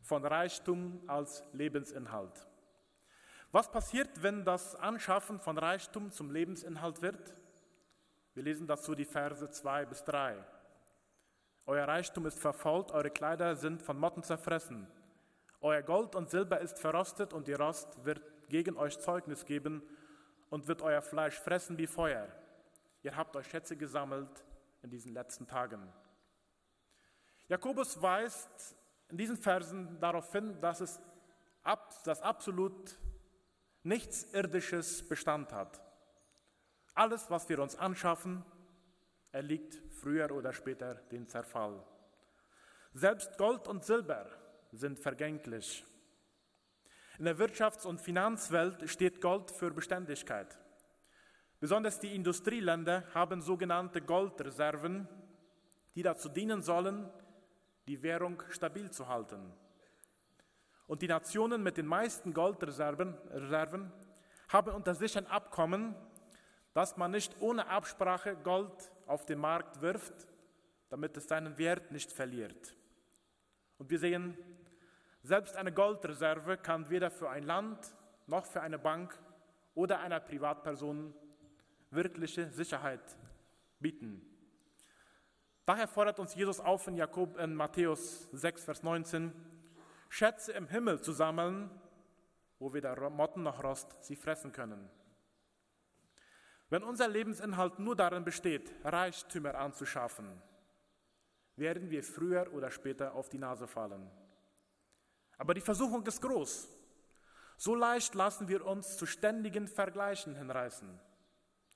von 0.02 0.24
Reichtum 0.24 1.00
als 1.06 1.44
Lebensinhalt. 1.52 2.48
Was 3.52 3.70
passiert, 3.70 4.24
wenn 4.24 4.44
das 4.44 4.74
Anschaffen 4.74 5.38
von 5.38 5.56
Reichtum 5.56 6.10
zum 6.10 6.32
Lebensinhalt 6.32 7.00
wird? 7.00 7.32
Wir 8.34 8.42
lesen 8.42 8.66
dazu 8.66 8.96
die 8.96 9.04
Verse 9.04 9.48
2 9.48 9.84
bis 9.86 10.02
3. 10.02 10.36
Euer 11.66 11.86
Reichtum 11.86 12.26
ist 12.26 12.40
verfault, 12.40 12.90
eure 12.90 13.10
Kleider 13.10 13.54
sind 13.54 13.82
von 13.82 14.00
Motten 14.00 14.24
zerfressen. 14.24 14.88
Euer 15.60 15.82
Gold 15.82 16.16
und 16.16 16.28
Silber 16.28 16.60
ist 16.60 16.80
verrostet 16.80 17.32
und 17.32 17.46
die 17.46 17.52
Rost 17.52 18.04
wird 18.04 18.20
gegen 18.48 18.76
euch 18.76 18.98
Zeugnis 18.98 19.44
geben 19.44 19.80
und 20.50 20.66
wird 20.66 20.82
euer 20.82 21.02
Fleisch 21.02 21.38
fressen 21.38 21.78
wie 21.78 21.86
Feuer. 21.86 22.26
Ihr 23.04 23.16
habt 23.16 23.36
euch 23.36 23.46
Schätze 23.46 23.76
gesammelt 23.76 24.44
in 24.82 24.90
diesen 24.90 25.14
letzten 25.14 25.46
Tagen. 25.46 25.88
Jakobus 27.48 28.00
weist 28.02 28.76
in 29.08 29.16
diesen 29.16 29.36
Versen 29.36 30.00
darauf 30.00 30.30
hin, 30.32 30.60
dass 30.60 30.80
es 30.80 31.00
ab, 31.62 31.94
dass 32.04 32.20
absolut 32.22 32.98
nichts 33.82 34.24
Irdisches 34.32 35.06
Bestand 35.08 35.52
hat. 35.52 35.80
Alles, 36.94 37.30
was 37.30 37.48
wir 37.48 37.60
uns 37.60 37.76
anschaffen, 37.76 38.44
erliegt 39.30 39.78
früher 39.92 40.32
oder 40.32 40.52
später 40.52 40.94
den 40.94 41.28
Zerfall. 41.28 41.84
Selbst 42.94 43.36
Gold 43.36 43.68
und 43.68 43.84
Silber 43.84 44.26
sind 44.72 44.98
vergänglich. 44.98 45.84
In 47.18 47.26
der 47.26 47.36
Wirtschafts- 47.38 47.86
und 47.86 48.00
Finanzwelt 48.00 48.88
steht 48.90 49.20
Gold 49.20 49.50
für 49.50 49.70
Beständigkeit. 49.70 50.58
Besonders 51.60 52.00
die 52.00 52.14
Industrieländer 52.14 53.04
haben 53.14 53.40
sogenannte 53.40 54.02
Goldreserven, 54.02 55.08
die 55.94 56.02
dazu 56.02 56.28
dienen 56.28 56.62
sollen, 56.62 57.10
die 57.86 58.02
Währung 58.02 58.42
stabil 58.50 58.90
zu 58.90 59.08
halten. 59.08 59.52
Und 60.86 61.02
die 61.02 61.08
Nationen 61.08 61.62
mit 61.62 61.76
den 61.76 61.86
meisten 61.86 62.32
Goldreserven 62.32 63.14
Reserven, 63.30 63.92
haben 64.48 64.72
unter 64.72 64.94
sich 64.94 65.16
ein 65.18 65.26
Abkommen, 65.26 65.94
dass 66.72 66.96
man 66.96 67.10
nicht 67.10 67.34
ohne 67.40 67.66
Absprache 67.68 68.36
Gold 68.36 68.92
auf 69.06 69.26
den 69.26 69.38
Markt 69.38 69.80
wirft, 69.80 70.28
damit 70.88 71.16
es 71.16 71.26
seinen 71.26 71.58
Wert 71.58 71.90
nicht 71.90 72.12
verliert. 72.12 72.76
Und 73.78 73.90
wir 73.90 73.98
sehen, 73.98 74.36
selbst 75.22 75.56
eine 75.56 75.72
Goldreserve 75.72 76.56
kann 76.56 76.88
weder 76.88 77.10
für 77.10 77.28
ein 77.28 77.42
Land 77.42 77.94
noch 78.26 78.46
für 78.46 78.60
eine 78.60 78.78
Bank 78.78 79.18
oder 79.74 80.00
einer 80.00 80.20
Privatperson 80.20 81.14
wirkliche 81.90 82.50
Sicherheit 82.50 83.16
bieten. 83.80 84.35
Daher 85.66 85.88
fordert 85.88 86.20
uns 86.20 86.36
Jesus 86.36 86.60
auf 86.60 86.86
in, 86.86 86.96
Jakob, 86.96 87.36
in 87.38 87.52
Matthäus 87.56 88.28
6, 88.30 88.64
Vers 88.64 88.84
19, 88.84 89.32
Schätze 90.08 90.52
im 90.52 90.68
Himmel 90.68 91.00
zu 91.00 91.10
sammeln, 91.10 91.68
wo 92.60 92.72
weder 92.72 93.10
Motten 93.10 93.42
noch 93.42 93.64
Rost 93.64 93.88
sie 94.00 94.14
fressen 94.14 94.52
können. 94.52 94.88
Wenn 96.68 96.84
unser 96.84 97.08
Lebensinhalt 97.08 97.80
nur 97.80 97.96
darin 97.96 98.22
besteht, 98.22 98.72
Reichtümer 98.84 99.56
anzuschaffen, 99.56 100.40
werden 101.56 101.90
wir 101.90 102.04
früher 102.04 102.52
oder 102.52 102.70
später 102.70 103.14
auf 103.14 103.28
die 103.28 103.38
Nase 103.38 103.66
fallen. 103.66 104.08
Aber 105.36 105.52
die 105.52 105.60
Versuchung 105.60 106.06
ist 106.06 106.22
groß. 106.22 106.68
So 107.56 107.74
leicht 107.74 108.14
lassen 108.14 108.46
wir 108.46 108.64
uns 108.64 108.96
zu 108.96 109.04
ständigen 109.04 109.66
Vergleichen 109.66 110.36
hinreißen 110.36 111.00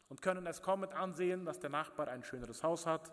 und 0.08 0.22
können 0.22 0.46
es 0.46 0.62
kaum 0.62 0.80
mit 0.80 0.92
ansehen, 0.92 1.44
dass 1.44 1.58
der 1.58 1.70
Nachbar 1.70 2.06
ein 2.06 2.22
schöneres 2.22 2.62
Haus 2.62 2.86
hat, 2.86 3.10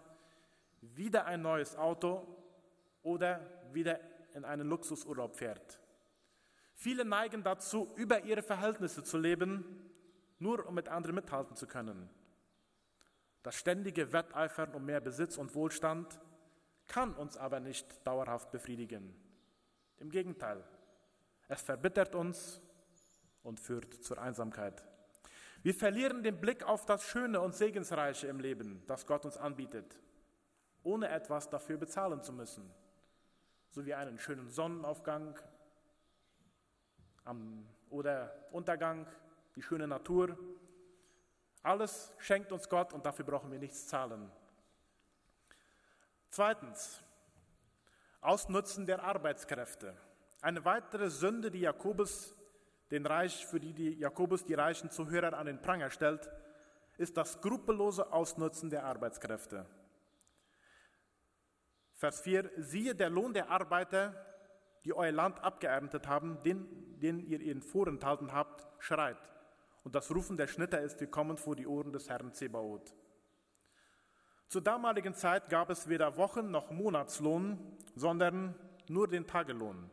wieder 0.81 1.25
ein 1.25 1.41
neues 1.41 1.75
Auto 1.75 2.27
oder 3.03 3.39
wieder 3.74 4.00
in 4.34 4.46
einen 4.46 4.67
Luxusurlaub 4.67 5.36
fährt. 5.36 5.79
Viele 6.74 7.05
neigen 7.05 7.43
dazu, 7.43 7.88
über 7.96 8.24
ihre 8.24 8.43
Verhältnisse 8.43 9.03
zu 9.03 9.17
leben, 9.17 9.91
nur 10.39 10.65
um 10.67 10.75
mit 10.75 10.89
anderen 10.89 11.15
mithalten 11.15 11.55
zu 11.55 11.65
können. 11.65 12.10
Das 13.41 13.55
ständige 13.55 14.13
Wetteifern 14.13 14.74
um 14.75 14.86
mehr 14.86 15.01
Besitz 15.01 15.38
und 15.38 15.55
Wohlstand 15.55 16.19
kann 16.88 17.13
uns 17.15 17.38
aber 17.38 17.60
nicht 17.60 18.05
dauerhaft 18.05 18.51
befriedigen. 18.51 19.15
Im 19.98 20.12
Gegenteil, 20.12 20.63
es 21.48 21.62
verbittert 21.62 22.13
uns 22.13 22.62
und 23.41 23.60
führt 23.60 24.03
zur 24.03 24.22
Einsamkeit. 24.22 24.84
Wir 25.63 25.74
verlieren 25.74 26.24
den 26.24 26.39
Blick 26.39 26.63
auf 26.63 26.86
das 26.86 27.03
Schöne 27.03 27.41
und 27.41 27.55
Segensreiche 27.55 28.27
im 28.27 28.39
Leben, 28.39 28.84
das 28.86 29.07
Gott 29.07 29.25
uns 29.25 29.38
anbietet, 29.38 29.98
ohne 30.88 31.10
etwas 31.10 31.50
dafür 31.50 31.77
bezahlen 31.77 32.22
zu 32.24 32.32
müssen, 32.32 32.74
so 33.70 33.86
wie 33.86 33.94
einen 33.94 34.17
schönen 34.17 34.50
Sonnenaufgang 34.50 35.38
oder 37.89 38.34
Untergang, 38.51 39.06
die 39.56 39.62
schöne 39.62 39.86
Natur. 39.86 40.38
Alles 41.62 42.13
schenkt 42.20 42.53
uns 42.53 42.70
Gott 42.70 42.94
und 42.94 43.06
dafür 43.06 43.25
brauchen 43.25 43.51
wir 43.51 43.60
nichts 43.60 43.88
zahlen. 43.88 44.32
Zweitens, 46.29 47.03
Ausnutzen 48.22 48.86
der 48.86 49.03
Arbeitskräfte. 49.03 49.94
Eine 50.41 50.63
weitere 50.63 51.10
Sünde, 51.10 51.51
die 51.51 51.62
Jakobus 51.62 52.34
den 52.91 53.06
Reich, 53.06 53.46
für 53.46 53.60
die, 53.60 53.74
die 53.74 54.00
Jakobus 54.00 54.46
die 54.46 54.53
reichen 54.53 54.89
Zuhörer 54.89 55.38
an 55.38 55.48
den 55.48 55.62
Pranger 55.62 55.89
stellt, 55.89 56.29
ist 56.98 57.17
das 57.17 57.34
skrupellose 57.34 58.13
Ausnutzen 58.13 58.70
der 58.70 58.86
Arbeitskräfte. 58.86 59.65
Vers 61.98 62.22
4, 62.22 62.51
siehe 62.58 62.94
der 62.94 63.10
Lohn 63.10 63.34
der 63.34 63.50
Arbeiter, 63.50 64.13
die 64.86 64.94
euer 64.94 65.12
Land 65.12 65.44
abgeerntet 65.44 66.08
haben, 66.08 66.42
den, 66.44 67.00
den 67.00 67.20
ihr 67.20 67.42
ihnen 67.42 67.63
vorenthalten 67.63 68.34
habt, 68.34 68.68
schreit. 68.77 69.18
Und 69.84 69.96
das 69.96 70.13
Rufen 70.13 70.38
der 70.38 70.46
Schnitter 70.46 70.80
ist 70.80 71.00
gekommen 71.00 71.38
vor 71.38 71.56
die 71.56 71.66
Ohren 71.66 71.92
des 71.92 72.08
Herrn 72.08 72.34
Zebaoth. 72.34 72.94
Zur 74.48 74.62
damaligen 74.62 75.16
Zeit 75.16 75.50
gab 75.50 75.72
es 75.72 75.89
weder 75.89 76.18
Wochen- 76.18 76.51
noch 76.51 76.70
Monatslohn, 76.70 77.60
sondern 77.96 78.54
nur 78.88 79.08
den 79.08 79.25
Tagelohn. 79.25 79.89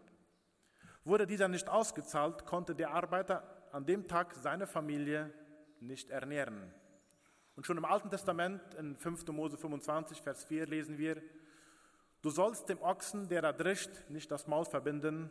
Wurde 1.04 1.26
dieser 1.26 1.49
nicht 1.49 1.70
ausgezahlt, 1.70 2.44
konnte 2.44 2.75
der 2.75 2.90
Arbeiter 2.90 3.66
an 3.73 3.87
dem 3.87 4.06
Tag 4.08 4.34
seine 4.34 4.66
Familie 4.66 5.32
nicht 5.80 6.11
ernähren. 6.11 6.70
Und 7.56 7.66
schon 7.66 7.78
im 7.78 7.84
Alten 7.87 8.11
Testament, 8.11 8.75
in 8.75 8.94
5. 8.94 9.26
Mose 9.28 9.56
25, 9.56 10.20
Vers 10.20 10.44
4, 10.44 10.66
lesen 10.66 10.99
wir, 10.99 11.23
Du 12.25 12.31
sollst 12.31 12.71
dem 12.71 12.81
Ochsen, 12.81 13.28
der 13.28 13.43
da 13.43 13.52
drischt, 13.52 13.90
nicht 14.09 14.31
das 14.31 14.47
Maul 14.47 14.64
verbinden, 14.64 15.28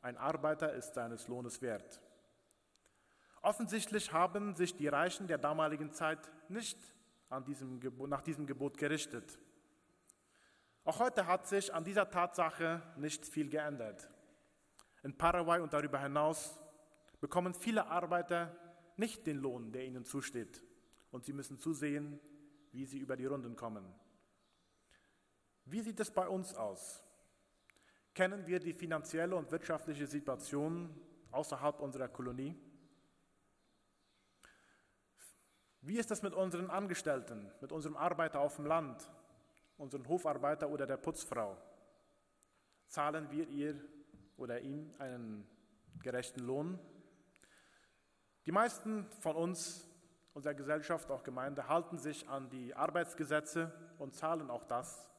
ein 0.00 0.16
Arbeiter 0.16 0.72
ist 0.72 0.94
seines 0.94 1.28
Lohnes 1.28 1.60
wert. 1.60 2.00
Offensichtlich 3.42 4.10
haben 4.10 4.54
sich 4.54 4.74
die 4.74 4.88
Reichen 4.88 5.26
der 5.26 5.36
damaligen 5.36 5.92
Zeit 5.92 6.32
nicht 6.48 6.78
diesem 7.46 7.78
nach 8.08 8.22
diesem 8.22 8.46
Gebot 8.46 8.78
gerichtet. 8.78 9.38
Auch 10.84 10.98
heute 10.98 11.26
hat 11.26 11.46
sich 11.46 11.74
an 11.74 11.84
dieser 11.84 12.08
Tatsache 12.08 12.80
nicht 12.96 13.26
viel 13.26 13.50
geändert. 13.50 14.08
In 15.02 15.18
Paraguay 15.18 15.60
und 15.60 15.74
darüber 15.74 15.98
hinaus 15.98 16.58
bekommen 17.20 17.52
viele 17.52 17.88
Arbeiter 17.88 18.56
nicht 18.96 19.26
den 19.26 19.36
Lohn, 19.36 19.72
der 19.72 19.84
ihnen 19.84 20.06
zusteht. 20.06 20.64
Und 21.10 21.26
sie 21.26 21.34
müssen 21.34 21.58
zusehen, 21.58 22.18
wie 22.72 22.86
sie 22.86 22.96
über 22.98 23.14
die 23.14 23.26
Runden 23.26 23.56
kommen. 23.56 23.84
Wie 25.64 25.80
sieht 25.80 26.00
es 26.00 26.10
bei 26.10 26.28
uns 26.28 26.54
aus? 26.54 27.02
Kennen 28.14 28.46
wir 28.46 28.60
die 28.60 28.72
finanzielle 28.72 29.34
und 29.34 29.50
wirtschaftliche 29.50 30.06
Situation 30.06 30.94
außerhalb 31.30 31.80
unserer 31.80 32.08
Kolonie? 32.08 32.56
Wie 35.80 35.98
ist 35.98 36.10
das 36.10 36.22
mit 36.22 36.32
unseren 36.32 36.70
Angestellten, 36.70 37.50
mit 37.60 37.72
unserem 37.72 37.96
Arbeiter 37.96 38.40
auf 38.40 38.56
dem 38.56 38.66
Land, 38.66 39.10
unseren 39.76 40.08
Hofarbeiter 40.08 40.68
oder 40.70 40.86
der 40.86 40.96
Putzfrau? 40.96 41.56
Zahlen 42.88 43.30
wir 43.30 43.48
ihr 43.48 43.78
oder 44.36 44.60
ihm 44.60 44.94
einen 44.98 45.46
gerechten 46.02 46.40
Lohn? 46.40 46.78
Die 48.46 48.52
meisten 48.52 49.06
von 49.20 49.36
uns, 49.36 49.88
unserer 50.34 50.54
Gesellschaft, 50.54 51.10
auch 51.10 51.22
Gemeinde, 51.22 51.68
halten 51.68 51.98
sich 51.98 52.28
an 52.28 52.48
die 52.50 52.74
Arbeitsgesetze 52.74 53.72
und 53.98 54.14
zahlen 54.14 54.50
auch 54.50 54.64
das, 54.64 55.10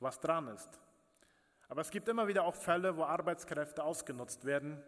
was 0.00 0.20
dran 0.20 0.48
ist. 0.48 0.80
Aber 1.68 1.80
es 1.82 1.90
gibt 1.90 2.08
immer 2.08 2.28
wieder 2.28 2.44
auch 2.44 2.54
Fälle, 2.54 2.96
wo 2.96 3.04
Arbeitskräfte 3.04 3.84
ausgenutzt 3.84 4.44
werden. 4.44 4.82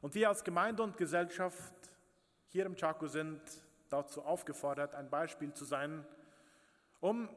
Und 0.00 0.14
wir 0.14 0.28
als 0.28 0.44
Gemeinde 0.44 0.82
und 0.82 0.96
Gesellschaft 0.96 1.74
hier 2.48 2.66
im 2.66 2.76
Chaco 2.76 3.06
sind 3.06 3.40
dazu 3.88 4.22
aufgefordert, 4.22 4.94
ein 4.94 5.10
Beispiel 5.10 5.52
zu 5.52 5.64
sein, 5.64 6.06
um 7.00 7.28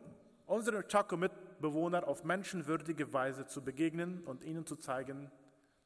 unseren 0.45 0.87
Chaco-Mitbewohner 0.87 2.07
auf 2.07 2.23
menschenwürdige 2.23 3.11
Weise 3.13 3.45
zu 3.45 3.63
begegnen 3.63 4.23
und 4.25 4.43
ihnen 4.43 4.65
zu 4.65 4.75
zeigen, 4.75 5.31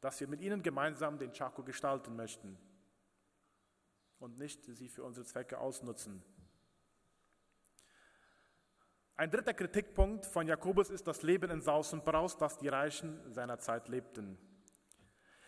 dass 0.02 0.20
wir 0.20 0.28
mit 0.28 0.42
ihnen 0.42 0.64
gemeinsam 0.64 1.18
den 1.18 1.32
Chaco 1.32 1.64
gestalten 1.64 2.16
möchten 2.16 2.58
und 4.20 4.38
nicht 4.38 4.64
sie 4.66 4.90
für 4.90 5.04
unsere 5.04 5.26
Zwecke 5.26 5.58
ausnutzen. 5.58 6.24
Ein 9.16 9.30
dritter 9.30 9.54
Kritikpunkt 9.54 10.26
von 10.26 10.48
Jakobus 10.48 10.90
ist 10.90 11.06
das 11.06 11.22
Leben 11.22 11.52
in 11.52 11.62
Saus 11.62 11.94
und 11.94 12.04
Braus, 12.04 12.36
das 12.36 12.58
die 12.58 12.68
Reichen 12.68 13.32
seiner 13.32 13.60
Zeit 13.60 13.88
lebten. 13.88 14.40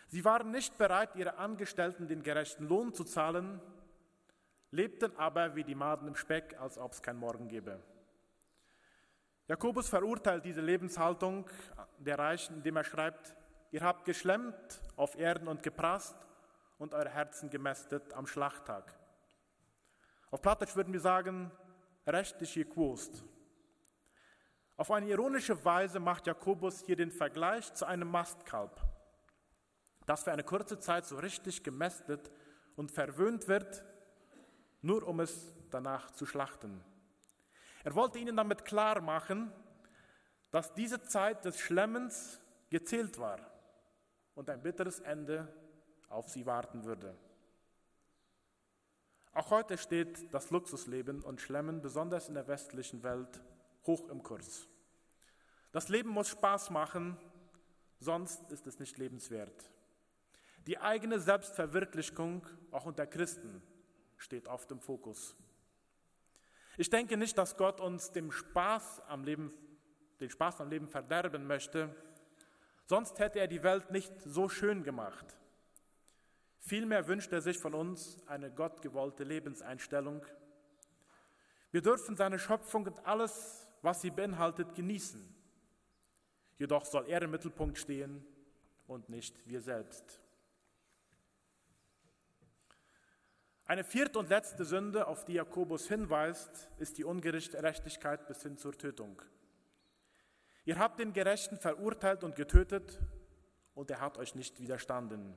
Sie 0.06 0.24
waren 0.24 0.52
nicht 0.52 0.78
bereit, 0.78 1.16
ihre 1.16 1.36
Angestellten 1.38 2.06
den 2.06 2.22
gerechten 2.22 2.68
Lohn 2.68 2.94
zu 2.94 3.02
zahlen, 3.02 3.60
lebten 4.70 5.16
aber 5.16 5.56
wie 5.56 5.64
die 5.64 5.74
Maden 5.74 6.06
im 6.06 6.14
Speck, 6.14 6.56
als 6.60 6.78
ob 6.78 6.92
es 6.92 7.02
kein 7.02 7.16
Morgen 7.16 7.48
gäbe. 7.48 7.82
Jakobus 9.48 9.88
verurteilt 9.88 10.44
diese 10.44 10.60
Lebenshaltung 10.60 11.50
der 11.98 12.20
Reichen, 12.20 12.58
indem 12.58 12.76
er 12.76 12.84
schreibt, 12.84 13.34
ihr 13.72 13.82
habt 13.82 14.04
geschlemmt 14.04 14.80
auf 14.94 15.18
Erden 15.18 15.48
und 15.48 15.64
geprasst 15.64 16.16
und 16.78 16.94
eure 16.94 17.10
Herzen 17.10 17.50
gemästet 17.50 18.12
am 18.14 18.28
Schlachttag. 18.28 18.94
Auf 20.30 20.40
Plattdeutsch 20.40 20.76
würden 20.76 20.92
wir 20.92 21.00
sagen, 21.00 21.50
rechtlich 22.06 22.54
gequost. 22.54 23.24
Auf 24.78 24.90
eine 24.90 25.08
ironische 25.08 25.64
Weise 25.64 25.98
macht 25.98 26.26
Jakobus 26.26 26.84
hier 26.84 26.96
den 26.96 27.10
Vergleich 27.10 27.72
zu 27.72 27.86
einem 27.86 28.10
Mastkalb, 28.10 28.78
das 30.04 30.24
für 30.24 30.32
eine 30.32 30.44
kurze 30.44 30.78
Zeit 30.78 31.06
so 31.06 31.16
richtig 31.16 31.64
gemästet 31.64 32.30
und 32.76 32.90
verwöhnt 32.90 33.48
wird, 33.48 33.82
nur 34.82 35.06
um 35.06 35.20
es 35.20 35.54
danach 35.70 36.10
zu 36.10 36.26
schlachten. 36.26 36.84
Er 37.84 37.94
wollte 37.94 38.18
ihnen 38.18 38.36
damit 38.36 38.66
klar 38.66 39.00
machen, 39.00 39.50
dass 40.50 40.74
diese 40.74 41.02
Zeit 41.02 41.46
des 41.46 41.58
Schlemmens 41.58 42.40
gezählt 42.68 43.18
war 43.18 43.40
und 44.34 44.50
ein 44.50 44.62
bitteres 44.62 45.00
Ende 45.00 45.48
auf 46.08 46.28
sie 46.28 46.44
warten 46.44 46.84
würde. 46.84 47.16
Auch 49.32 49.50
heute 49.50 49.78
steht 49.78 50.32
das 50.34 50.50
Luxusleben 50.50 51.22
und 51.22 51.40
Schlemmen, 51.40 51.80
besonders 51.80 52.28
in 52.28 52.34
der 52.34 52.46
westlichen 52.46 53.02
Welt, 53.02 53.40
hoch 53.86 54.08
im 54.08 54.22
Kurs. 54.22 54.68
Das 55.72 55.88
Leben 55.88 56.10
muss 56.10 56.28
Spaß 56.28 56.70
machen, 56.70 57.18
sonst 58.00 58.50
ist 58.50 58.66
es 58.66 58.78
nicht 58.78 58.98
lebenswert. 58.98 59.70
Die 60.66 60.78
eigene 60.78 61.20
Selbstverwirklichung, 61.20 62.46
auch 62.72 62.86
unter 62.86 63.06
Christen, 63.06 63.62
steht 64.16 64.48
oft 64.48 64.70
im 64.70 64.80
Fokus. 64.80 65.36
Ich 66.76 66.90
denke 66.90 67.16
nicht, 67.16 67.38
dass 67.38 67.56
Gott 67.56 67.80
uns 67.80 68.12
dem 68.12 68.32
Spaß 68.32 69.02
am 69.08 69.24
Leben, 69.24 69.52
den 70.20 70.30
Spaß 70.30 70.60
am 70.60 70.68
Leben 70.68 70.88
verderben 70.88 71.46
möchte, 71.46 71.94
sonst 72.86 73.18
hätte 73.18 73.38
er 73.38 73.48
die 73.48 73.62
Welt 73.62 73.90
nicht 73.90 74.12
so 74.22 74.48
schön 74.48 74.82
gemacht. 74.82 75.36
Vielmehr 76.58 77.06
wünscht 77.06 77.32
er 77.32 77.40
sich 77.40 77.58
von 77.58 77.74
uns 77.74 78.18
eine 78.26 78.50
gottgewollte 78.50 79.22
Lebenseinstellung. 79.22 80.26
Wir 81.70 81.80
dürfen 81.80 82.16
seine 82.16 82.38
Schöpfung 82.38 82.86
und 82.86 83.06
alles, 83.06 83.65
was 83.82 84.02
sie 84.02 84.10
beinhaltet, 84.10 84.74
genießen. 84.74 85.34
Jedoch 86.58 86.84
soll 86.84 87.06
er 87.08 87.22
im 87.22 87.30
Mittelpunkt 87.30 87.78
stehen 87.78 88.24
und 88.86 89.08
nicht 89.08 89.46
wir 89.48 89.60
selbst. 89.60 90.20
Eine 93.68 93.82
vierte 93.82 94.18
und 94.18 94.28
letzte 94.28 94.64
Sünde, 94.64 95.08
auf 95.08 95.24
die 95.24 95.34
Jakobus 95.34 95.88
hinweist, 95.88 96.70
ist 96.78 96.98
die 96.98 97.04
Ungerechtigkeit 97.04 98.26
bis 98.28 98.42
hin 98.42 98.56
zur 98.56 98.72
Tötung. 98.72 99.20
Ihr 100.64 100.78
habt 100.78 101.00
den 101.00 101.12
Gerechten 101.12 101.58
verurteilt 101.58 102.22
und 102.22 102.36
getötet 102.36 103.00
und 103.74 103.90
er 103.90 104.00
hat 104.00 104.18
euch 104.18 104.36
nicht 104.36 104.60
widerstanden. 104.60 105.36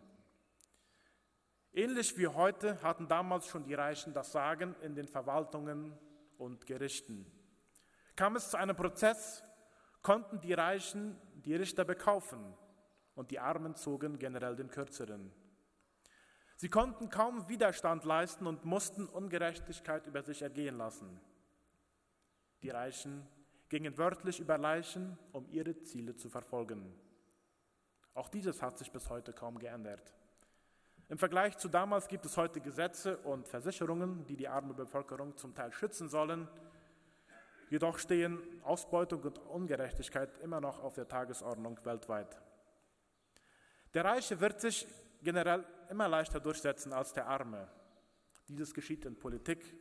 Ähnlich 1.74 2.17
wie 2.17 2.27
heute 2.27 2.81
hatten 2.81 3.08
damals 3.08 3.48
schon 3.48 3.63
die 3.63 3.74
Reichen 3.74 4.13
das 4.13 4.31
Sagen 4.31 4.75
in 4.81 4.96
den 4.96 5.08
Verwaltungen 5.08 5.98
und 6.38 6.65
Gerichten. 6.65 7.25
Kam 8.19 8.35
es 8.35 8.49
zu 8.49 8.57
einem 8.57 8.75
Prozess, 8.75 9.45
konnten 10.01 10.41
die 10.41 10.51
Reichen 10.51 11.15
die 11.35 11.55
Richter 11.55 11.85
bekaufen 11.85 12.53
und 13.15 13.31
die 13.31 13.39
Armen 13.39 13.75
zogen 13.75 14.19
generell 14.19 14.57
den 14.57 14.69
Kürzeren. 14.69 15.31
Sie 16.57 16.67
konnten 16.67 17.09
kaum 17.09 17.47
Widerstand 17.47 18.03
leisten 18.03 18.45
und 18.45 18.65
mussten 18.65 19.07
Ungerechtigkeit 19.07 20.05
über 20.05 20.21
sich 20.21 20.41
ergehen 20.41 20.77
lassen. 20.77 21.21
Die 22.61 22.69
Reichen 22.71 23.25
gingen 23.69 23.97
wörtlich 23.97 24.41
über 24.41 24.57
Leichen, 24.57 25.17
um 25.31 25.47
ihre 25.49 25.79
Ziele 25.83 26.17
zu 26.17 26.27
verfolgen. 26.27 26.93
Auch 28.15 28.27
dieses 28.27 28.61
hat 28.61 28.77
sich 28.77 28.91
bis 28.91 29.09
heute 29.09 29.32
kaum 29.32 29.58
geändert. 29.60 30.13
Im 31.08 31.17
Vergleich 31.17 31.58
zu 31.58 31.69
damals 31.69 32.10
gibt 32.10 32.25
es 32.25 32.36
heute 32.36 32.60
Gesetze 32.60 33.17
und 33.19 33.47
Versicherungen, 33.47 34.25
die 34.25 34.36
die 34.36 34.49
arme 34.49 34.73
Bevölkerung 34.73 35.38
zum 35.38 35.55
Teil 35.55 35.71
schützen 35.71 36.10
sollen. 36.10 36.49
Jedoch 37.69 37.99
stehen 37.99 38.39
Ausbeutung 38.63 39.21
und 39.21 39.38
Ungerechtigkeit 39.39 40.38
immer 40.39 40.60
noch 40.60 40.82
auf 40.82 40.95
der 40.95 41.08
Tagesordnung 41.08 41.79
weltweit. 41.84 42.41
Der 43.93 44.05
Reiche 44.05 44.39
wird 44.39 44.60
sich 44.60 44.88
generell 45.21 45.63
immer 45.89 46.08
leichter 46.08 46.39
durchsetzen 46.39 46.93
als 46.93 47.13
der 47.13 47.27
Arme. 47.27 47.67
Dieses 48.47 48.73
geschieht 48.73 49.05
in 49.05 49.17
Politik, 49.17 49.75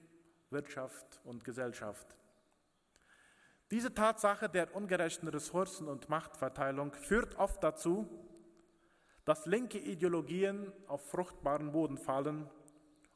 Wirtschaft 0.50 1.20
und 1.24 1.44
Gesellschaft. 1.44 2.14
Diese 3.70 3.92
Tatsache 3.92 4.48
der 4.48 4.74
ungerechten 4.74 5.28
Ressourcen 5.28 5.88
und 5.88 6.08
Machtverteilung 6.08 6.92
führt 6.94 7.36
oft 7.38 7.62
dazu, 7.62 8.08
dass 9.24 9.44
linke 9.44 9.78
Ideologien 9.78 10.72
auf 10.86 11.10
fruchtbaren 11.10 11.72
Boden 11.72 11.98
fallen 11.98 12.48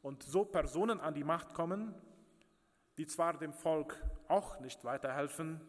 und 0.03 0.23
so 0.23 0.45
Personen 0.45 1.01
an 1.01 1.15
die 1.15 1.25
Macht 1.25 1.55
kommen, 1.55 1.95
die 2.99 3.07
zwar 3.07 3.39
dem 3.39 3.53
Volk 3.53 3.97
auch 4.29 4.61
nicht 4.61 4.85
weiterhelfen, 4.85 5.61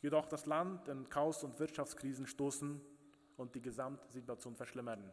jedoch 0.00 0.26
das 0.26 0.46
Land 0.46 0.88
in 0.88 1.08
Chaos 1.08 1.44
und 1.44 1.58
Wirtschaftskrisen 1.58 2.26
stoßen 2.26 2.80
und 3.36 3.54
die 3.54 3.62
Gesamtsituation 3.62 4.56
verschlimmern. 4.56 5.12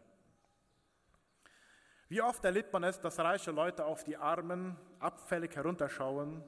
Wie 2.07 2.21
oft 2.21 2.45
erlebt 2.45 2.71
man 2.71 2.83
es, 2.83 2.99
dass 2.99 3.19
reiche 3.19 3.51
Leute 3.51 3.85
auf 3.85 4.03
die 4.03 4.17
Armen 4.17 4.77
abfällig 4.99 5.55
herunterschauen 5.55 6.43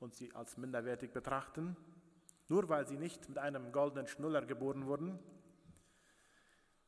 und 0.00 0.14
sie 0.14 0.32
als 0.34 0.56
minderwertig 0.56 1.12
betrachten, 1.12 1.76
nur 2.48 2.68
weil 2.68 2.86
sie 2.86 2.96
nicht 2.96 3.28
mit 3.28 3.38
einem 3.38 3.72
goldenen 3.72 4.06
Schnuller 4.06 4.44
geboren 4.46 4.86
wurden 4.86 5.18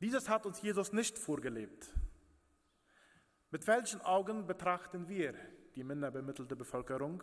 dieses 0.01 0.29
hat 0.29 0.47
uns 0.47 0.63
Jesus 0.63 0.93
nicht 0.93 1.19
vorgelebt. 1.19 1.93
Mit 3.51 3.67
welchen 3.67 4.01
Augen 4.03 4.47
betrachten 4.47 5.09
wir 5.09 5.35
die 5.79 5.85
minderbemittelte 5.85 6.57
Bevölkerung? 6.57 7.23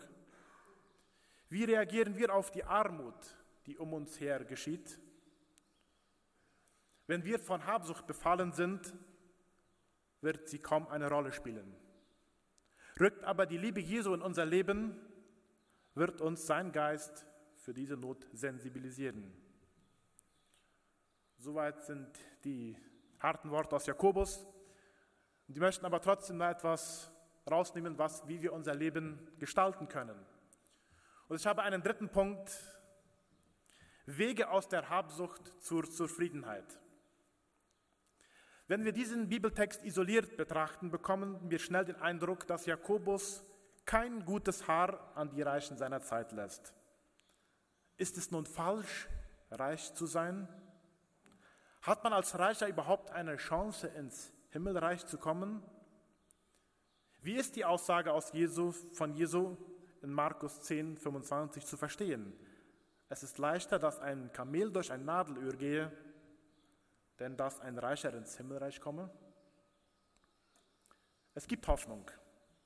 Wie 1.49 1.65
reagieren 1.65 2.15
wir 2.15 2.33
auf 2.33 2.51
die 2.51 2.63
Armut, 2.63 3.35
die 3.65 3.77
um 3.77 3.91
uns 3.91 4.17
her 4.21 4.45
geschieht? 4.45 4.97
Wenn 7.05 7.25
wir 7.25 7.37
von 7.37 7.65
Habsucht 7.65 8.07
befallen 8.07 8.53
sind, 8.53 8.93
wird 10.21 10.47
sie 10.47 10.59
kaum 10.59 10.87
eine 10.87 11.09
Rolle 11.09 11.33
spielen. 11.33 11.75
Rückt 12.97 13.25
aber 13.25 13.45
die 13.45 13.57
Liebe 13.57 13.81
Jesu 13.81 14.13
in 14.13 14.21
unser 14.21 14.45
Leben, 14.45 14.97
wird 15.93 16.21
uns 16.21 16.45
sein 16.45 16.71
Geist 16.71 17.25
für 17.57 17.73
diese 17.73 17.97
Not 17.97 18.25
sensibilisieren. 18.31 19.33
Soweit 21.37 21.83
sind 21.83 22.07
die 22.45 22.77
harten 23.19 23.51
Worte 23.51 23.75
aus 23.75 23.85
Jakobus. 23.85 24.47
Die 25.47 25.59
möchten 25.59 25.85
aber 25.85 26.01
trotzdem 26.01 26.37
noch 26.37 26.49
etwas 26.49 27.11
rausnehmen, 27.49 27.97
was, 27.97 28.27
wie 28.27 28.41
wir 28.41 28.53
unser 28.53 28.73
Leben 28.73 29.19
gestalten 29.39 29.87
können. 29.87 30.17
Und 31.27 31.39
ich 31.39 31.45
habe 31.45 31.63
einen 31.63 31.81
dritten 31.81 32.09
Punkt, 32.09 32.51
Wege 34.05 34.49
aus 34.49 34.67
der 34.67 34.89
Habsucht 34.89 35.53
zur 35.61 35.89
Zufriedenheit. 35.89 36.79
Wenn 38.67 38.83
wir 38.83 38.93
diesen 38.93 39.29
Bibeltext 39.29 39.83
isoliert 39.83 40.37
betrachten, 40.37 40.89
bekommen 40.89 41.39
wir 41.49 41.59
schnell 41.59 41.85
den 41.85 41.97
Eindruck, 41.97 42.47
dass 42.47 42.65
Jakobus 42.65 43.43
kein 43.85 44.25
gutes 44.25 44.67
Haar 44.67 45.15
an 45.15 45.29
die 45.29 45.41
Reichen 45.41 45.77
seiner 45.77 46.01
Zeit 46.01 46.31
lässt. 46.31 46.73
Ist 47.97 48.17
es 48.17 48.31
nun 48.31 48.45
falsch, 48.45 49.07
reich 49.51 49.93
zu 49.93 50.07
sein? 50.07 50.47
Hat 51.81 52.03
man 52.03 52.13
als 52.13 52.37
Reicher 52.37 52.67
überhaupt 52.67 53.11
eine 53.11 53.37
Chance, 53.37 53.87
ins 53.87 54.33
Himmelreich 54.49 55.05
zu 55.05 55.19
kommen? 55.19 55.63
Wie 57.25 57.37
ist 57.37 57.55
die 57.55 57.65
Aussage 57.65 58.13
aus 58.13 58.31
Jesu, 58.33 58.71
von 58.71 59.11
Jesu 59.11 59.57
in 60.03 60.13
Markus 60.13 60.61
10, 60.61 60.95
25 60.95 61.65
zu 61.65 61.75
verstehen? 61.75 62.31
Es 63.09 63.23
ist 63.23 63.39
leichter, 63.39 63.79
dass 63.79 63.99
ein 63.99 64.31
Kamel 64.31 64.71
durch 64.71 64.91
ein 64.91 65.05
Nadelöhr 65.05 65.53
gehe, 65.53 65.91
denn 67.17 67.35
dass 67.35 67.59
ein 67.61 67.79
Reicher 67.79 68.13
ins 68.13 68.37
Himmelreich 68.37 68.79
komme? 68.79 69.09
Es 71.33 71.47
gibt 71.47 71.67
Hoffnung 71.67 72.11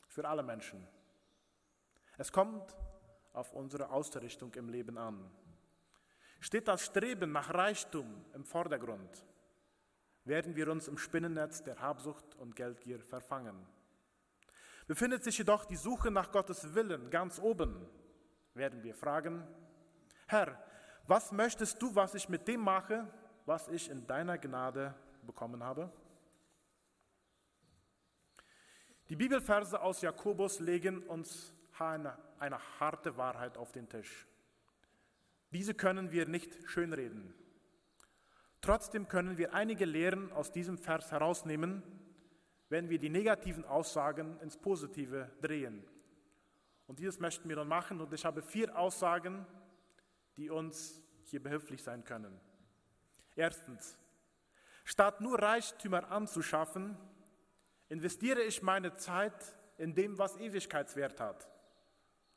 für 0.09 0.27
alle 0.27 0.43
Menschen. 0.43 0.85
Es 2.17 2.29
kommt 2.29 2.75
auf 3.31 3.53
unsere 3.53 3.89
Ausrichtung 3.89 4.53
im 4.55 4.67
Leben 4.67 4.97
an. 4.97 5.31
Steht 6.41 6.67
das 6.67 6.85
Streben 6.85 7.31
nach 7.31 7.53
Reichtum 7.53 8.25
im 8.33 8.43
Vordergrund, 8.43 9.25
werden 10.25 10.57
wir 10.57 10.67
uns 10.67 10.89
im 10.89 10.97
Spinnennetz 10.97 11.63
der 11.63 11.79
Habsucht 11.79 12.35
und 12.35 12.57
Geldgier 12.57 12.99
verfangen. 12.99 13.78
Befindet 14.89 15.23
sich 15.23 15.37
jedoch 15.37 15.65
die 15.65 15.75
Suche 15.75 16.09
nach 16.09 16.31
Gottes 16.31 16.73
Willen 16.73 17.11
ganz 17.11 17.37
oben, 17.37 17.87
werden 18.55 18.81
wir 18.81 18.95
fragen, 18.95 19.47
Herr, 20.25 20.59
was 21.05 21.31
möchtest 21.31 21.79
du, 21.79 21.93
was 21.93 22.15
ich 22.15 22.27
mit 22.27 22.47
dem 22.47 22.61
mache, 22.61 23.07
was 23.45 23.67
ich 23.67 23.87
in 23.87 24.07
deiner 24.07 24.39
Gnade 24.39 24.95
bekommen 25.21 25.63
habe? 25.63 25.93
Die 29.09 29.15
Bibelverse 29.15 29.79
aus 29.79 30.01
Jakobus 30.01 30.59
legen 30.59 31.03
uns 31.03 31.53
eine, 31.77 32.17
eine 32.39 32.57
harte 32.79 33.15
Wahrheit 33.15 33.59
auf 33.59 33.71
den 33.71 33.87
Tisch. 33.87 34.25
Diese 35.51 35.75
können 35.75 36.09
wir 36.09 36.27
nicht 36.27 36.67
schönreden. 36.67 37.35
Trotzdem 38.59 39.07
können 39.07 39.37
wir 39.37 39.53
einige 39.53 39.85
Lehren 39.85 40.31
aus 40.31 40.51
diesem 40.51 40.79
Vers 40.79 41.11
herausnehmen, 41.11 41.83
wenn 42.69 42.89
wir 42.89 42.99
die 42.99 43.09
negativen 43.09 43.65
Aussagen 43.65 44.39
ins 44.39 44.55
Positive 44.57 45.29
drehen. 45.41 45.83
Und 46.87 46.99
dieses 46.99 47.19
möchten 47.19 47.49
wir 47.49 47.55
dann 47.55 47.67
machen. 47.67 47.99
Und 47.99 48.13
ich 48.13 48.25
habe 48.25 48.41
vier 48.41 48.77
Aussagen, 48.77 49.45
die 50.37 50.49
uns 50.49 51.01
hier 51.23 51.41
behilflich 51.41 51.83
sein 51.83 52.03
können. 52.03 52.39
Erstens, 53.35 53.97
statt 54.83 55.21
nur 55.21 55.39
Reichtümer 55.39 56.11
anzuschaffen, 56.11 56.97
investiere 57.89 58.41
ich 58.41 58.61
meine 58.61 58.95
Zeit 58.95 59.55
in 59.77 59.95
dem, 59.95 60.17
was 60.17 60.37
Ewigkeitswert 60.37 61.19
hat 61.19 61.49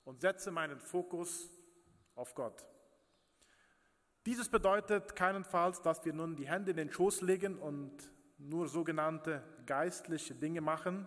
und 0.05 0.21
setze 0.21 0.51
meinen 0.51 0.81
Fokus 0.81 1.51
auf 2.15 2.35
Gott. 2.35 2.67
Dieses 4.25 4.49
bedeutet 4.49 5.17
keinenfalls, 5.17 5.83
dass 5.83 6.05
wir 6.05 6.13
nun 6.13 6.37
die 6.37 6.47
Hände 6.47 6.71
in 6.71 6.77
den 6.77 6.93
Schoß 6.93 7.23
legen 7.23 7.59
und 7.59 8.11
nur 8.49 8.69
sogenannte 8.69 9.43
geistliche 9.67 10.35
Dinge 10.35 10.61
machen. 10.61 11.07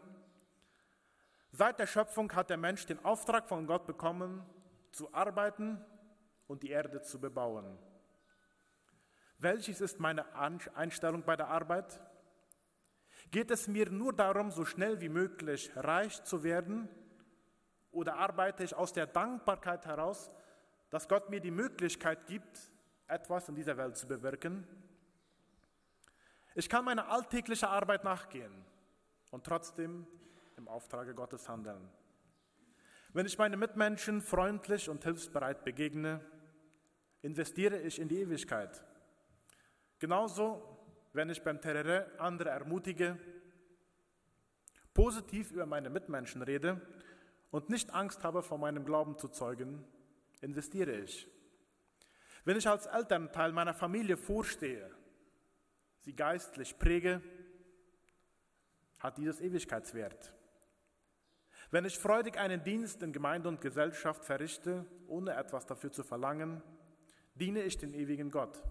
Seit 1.51 1.79
der 1.79 1.87
Schöpfung 1.87 2.31
hat 2.33 2.49
der 2.49 2.57
Mensch 2.57 2.85
den 2.85 3.03
Auftrag 3.03 3.47
von 3.47 3.67
Gott 3.67 3.85
bekommen, 3.85 4.45
zu 4.91 5.13
arbeiten 5.13 5.83
und 6.47 6.63
die 6.63 6.69
Erde 6.69 7.01
zu 7.01 7.19
bebauen. 7.19 7.77
Welches 9.37 9.81
ist 9.81 9.99
meine 9.99 10.25
Einstellung 10.35 11.23
bei 11.23 11.35
der 11.35 11.49
Arbeit? 11.49 11.99
Geht 13.31 13.51
es 13.51 13.67
mir 13.67 13.89
nur 13.89 14.13
darum, 14.13 14.51
so 14.51 14.63
schnell 14.63 15.01
wie 15.01 15.09
möglich 15.09 15.71
reich 15.75 16.23
zu 16.23 16.43
werden? 16.43 16.87
Oder 17.91 18.15
arbeite 18.15 18.63
ich 18.63 18.75
aus 18.75 18.93
der 18.93 19.07
Dankbarkeit 19.07 19.85
heraus, 19.85 20.31
dass 20.89 21.07
Gott 21.07 21.29
mir 21.29 21.41
die 21.41 21.51
Möglichkeit 21.51 22.27
gibt, 22.27 22.71
etwas 23.07 23.49
in 23.49 23.55
dieser 23.55 23.77
Welt 23.77 23.97
zu 23.97 24.07
bewirken? 24.07 24.67
Ich 26.57 26.69
kann 26.69 26.85
meiner 26.85 27.09
alltäglichen 27.09 27.67
Arbeit 27.67 28.05
nachgehen 28.05 28.65
und 29.31 29.45
trotzdem 29.45 30.07
im 30.55 30.69
Auftrage 30.69 31.13
Gottes 31.13 31.49
handeln. 31.49 31.89
Wenn 33.11 33.25
ich 33.25 33.37
meinen 33.37 33.59
Mitmenschen 33.59 34.21
freundlich 34.21 34.89
und 34.89 35.03
hilfsbereit 35.03 35.65
begegne, 35.65 36.21
investiere 37.21 37.81
ich 37.81 37.99
in 37.99 38.07
die 38.07 38.21
Ewigkeit. 38.21 38.81
Genauso 39.99 40.61
wenn 41.11 41.29
ich 41.29 41.43
beim 41.43 41.59
Terere 41.59 42.09
andere 42.19 42.49
ermutige, 42.49 43.19
positiv 44.93 45.51
über 45.51 45.65
meine 45.65 45.89
Mitmenschen 45.89 46.41
rede 46.41 46.79
und 47.51 47.69
nicht 47.69 47.93
Angst 47.93 48.23
habe, 48.23 48.41
vor 48.41 48.57
meinem 48.57 48.85
Glauben 48.85 49.17
zu 49.17 49.27
zeugen, 49.27 49.83
investiere 50.39 50.93
ich. 50.93 51.27
Wenn 52.45 52.55
ich 52.55 52.67
als 52.67 52.85
Elternteil 52.85 53.51
meiner 53.51 53.73
Familie 53.73 54.15
vorstehe, 54.15 54.89
sie 56.05 56.15
geistlich 56.15 56.77
präge, 56.77 57.21
hat 58.99 59.17
dieses 59.17 59.41
Ewigkeitswert. 59.41 60.33
Wenn 61.71 61.83
ich 61.83 61.97
freudig 61.97 62.37
einen 62.37 62.63
Dienst 62.63 63.01
in 63.01 63.11
Gemeinde 63.11 63.49
und 63.49 63.59
Gesellschaft 63.59 64.23
verrichte, 64.23 64.85
ohne 65.07 65.35
etwas 65.35 65.65
dafür 65.65 65.91
zu 65.91 66.03
verlangen, 66.03 66.61
diene 67.33 67.63
ich 67.63 67.79
den 67.79 67.95
ewigen 67.95 68.29
Gott. 68.29 68.63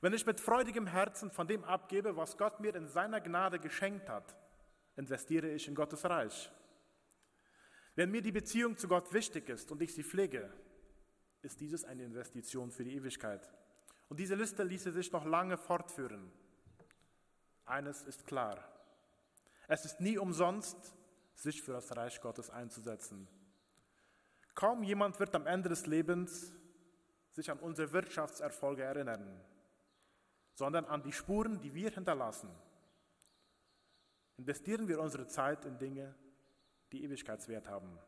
Wenn 0.00 0.12
ich 0.12 0.26
mit 0.26 0.40
freudigem 0.40 0.88
Herzen 0.88 1.30
von 1.30 1.46
dem 1.46 1.62
abgebe, 1.62 2.16
was 2.16 2.36
Gott 2.36 2.58
mir 2.58 2.74
in 2.74 2.88
seiner 2.88 3.20
Gnade 3.20 3.60
geschenkt 3.60 4.08
hat, 4.08 4.36
investiere 4.96 5.48
ich 5.50 5.68
in 5.68 5.76
Gottes 5.76 6.04
Reich. 6.04 6.50
Wenn 7.94 8.10
mir 8.10 8.20
die 8.20 8.32
Beziehung 8.32 8.76
zu 8.76 8.88
Gott 8.88 9.12
wichtig 9.12 9.48
ist 9.48 9.70
und 9.70 9.80
ich 9.80 9.94
sie 9.94 10.02
pflege, 10.02 10.52
ist 11.42 11.60
dieses 11.60 11.84
eine 11.84 12.02
Investition 12.02 12.72
für 12.72 12.84
die 12.84 12.96
Ewigkeit. 12.96 13.48
Und 14.08 14.18
diese 14.18 14.34
Liste 14.34 14.62
ließe 14.62 14.92
sich 14.92 15.12
noch 15.12 15.24
lange 15.24 15.56
fortführen. 15.56 16.30
Eines 17.64 18.02
ist 18.04 18.26
klar. 18.26 18.64
Es 19.68 19.84
ist 19.84 20.00
nie 20.00 20.18
umsonst, 20.18 20.94
sich 21.34 21.60
für 21.62 21.72
das 21.72 21.94
Reich 21.96 22.20
Gottes 22.20 22.50
einzusetzen. 22.50 23.26
Kaum 24.54 24.82
jemand 24.82 25.18
wird 25.18 25.34
am 25.34 25.46
Ende 25.46 25.68
des 25.68 25.86
Lebens 25.86 26.52
sich 27.32 27.50
an 27.50 27.58
unsere 27.58 27.92
Wirtschaftserfolge 27.92 28.82
erinnern 28.82 29.44
sondern 30.56 30.86
an 30.86 31.02
die 31.02 31.12
Spuren, 31.12 31.60
die 31.60 31.74
wir 31.74 31.90
hinterlassen. 31.90 32.48
Investieren 34.38 34.88
wir 34.88 35.00
unsere 35.00 35.26
Zeit 35.26 35.66
in 35.66 35.78
Dinge, 35.78 36.14
die 36.92 37.04
Ewigkeitswert 37.04 37.68
haben. 37.68 37.98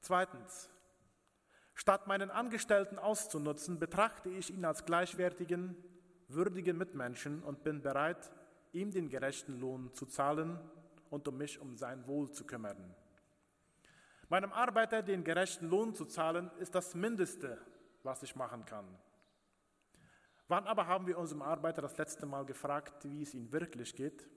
Zweitens, 0.00 0.68
statt 1.76 2.08
meinen 2.08 2.30
Angestellten 2.30 2.98
auszunutzen, 2.98 3.78
betrachte 3.78 4.30
ich 4.30 4.52
ihn 4.52 4.64
als 4.64 4.84
gleichwertigen, 4.84 5.76
würdigen 6.26 6.76
Mitmenschen 6.76 7.42
und 7.44 7.62
bin 7.62 7.82
bereit, 7.82 8.32
ihm 8.72 8.90
den 8.90 9.08
gerechten 9.08 9.60
Lohn 9.60 9.92
zu 9.92 10.06
zahlen 10.06 10.58
und 11.10 11.28
um 11.28 11.36
mich 11.36 11.60
um 11.60 11.76
sein 11.76 12.06
Wohl 12.08 12.32
zu 12.32 12.44
kümmern. 12.44 12.94
Meinem 14.28 14.52
Arbeiter 14.52 15.02
den 15.02 15.22
gerechten 15.22 15.68
Lohn 15.68 15.94
zu 15.94 16.04
zahlen, 16.06 16.50
ist 16.58 16.74
das 16.74 16.94
Mindeste, 16.96 17.58
was 18.02 18.22
ich 18.24 18.34
machen 18.34 18.64
kann. 18.64 18.86
Wann 20.48 20.66
aber 20.66 20.86
haben 20.86 21.06
wir 21.06 21.18
unserem 21.18 21.42
Arbeiter 21.42 21.82
das 21.82 21.96
letzte 21.96 22.26
Mal 22.26 22.44
gefragt, 22.44 23.04
wie 23.04 23.22
es 23.22 23.34
ihm 23.34 23.52
wirklich 23.52 23.94
geht? 23.94 24.28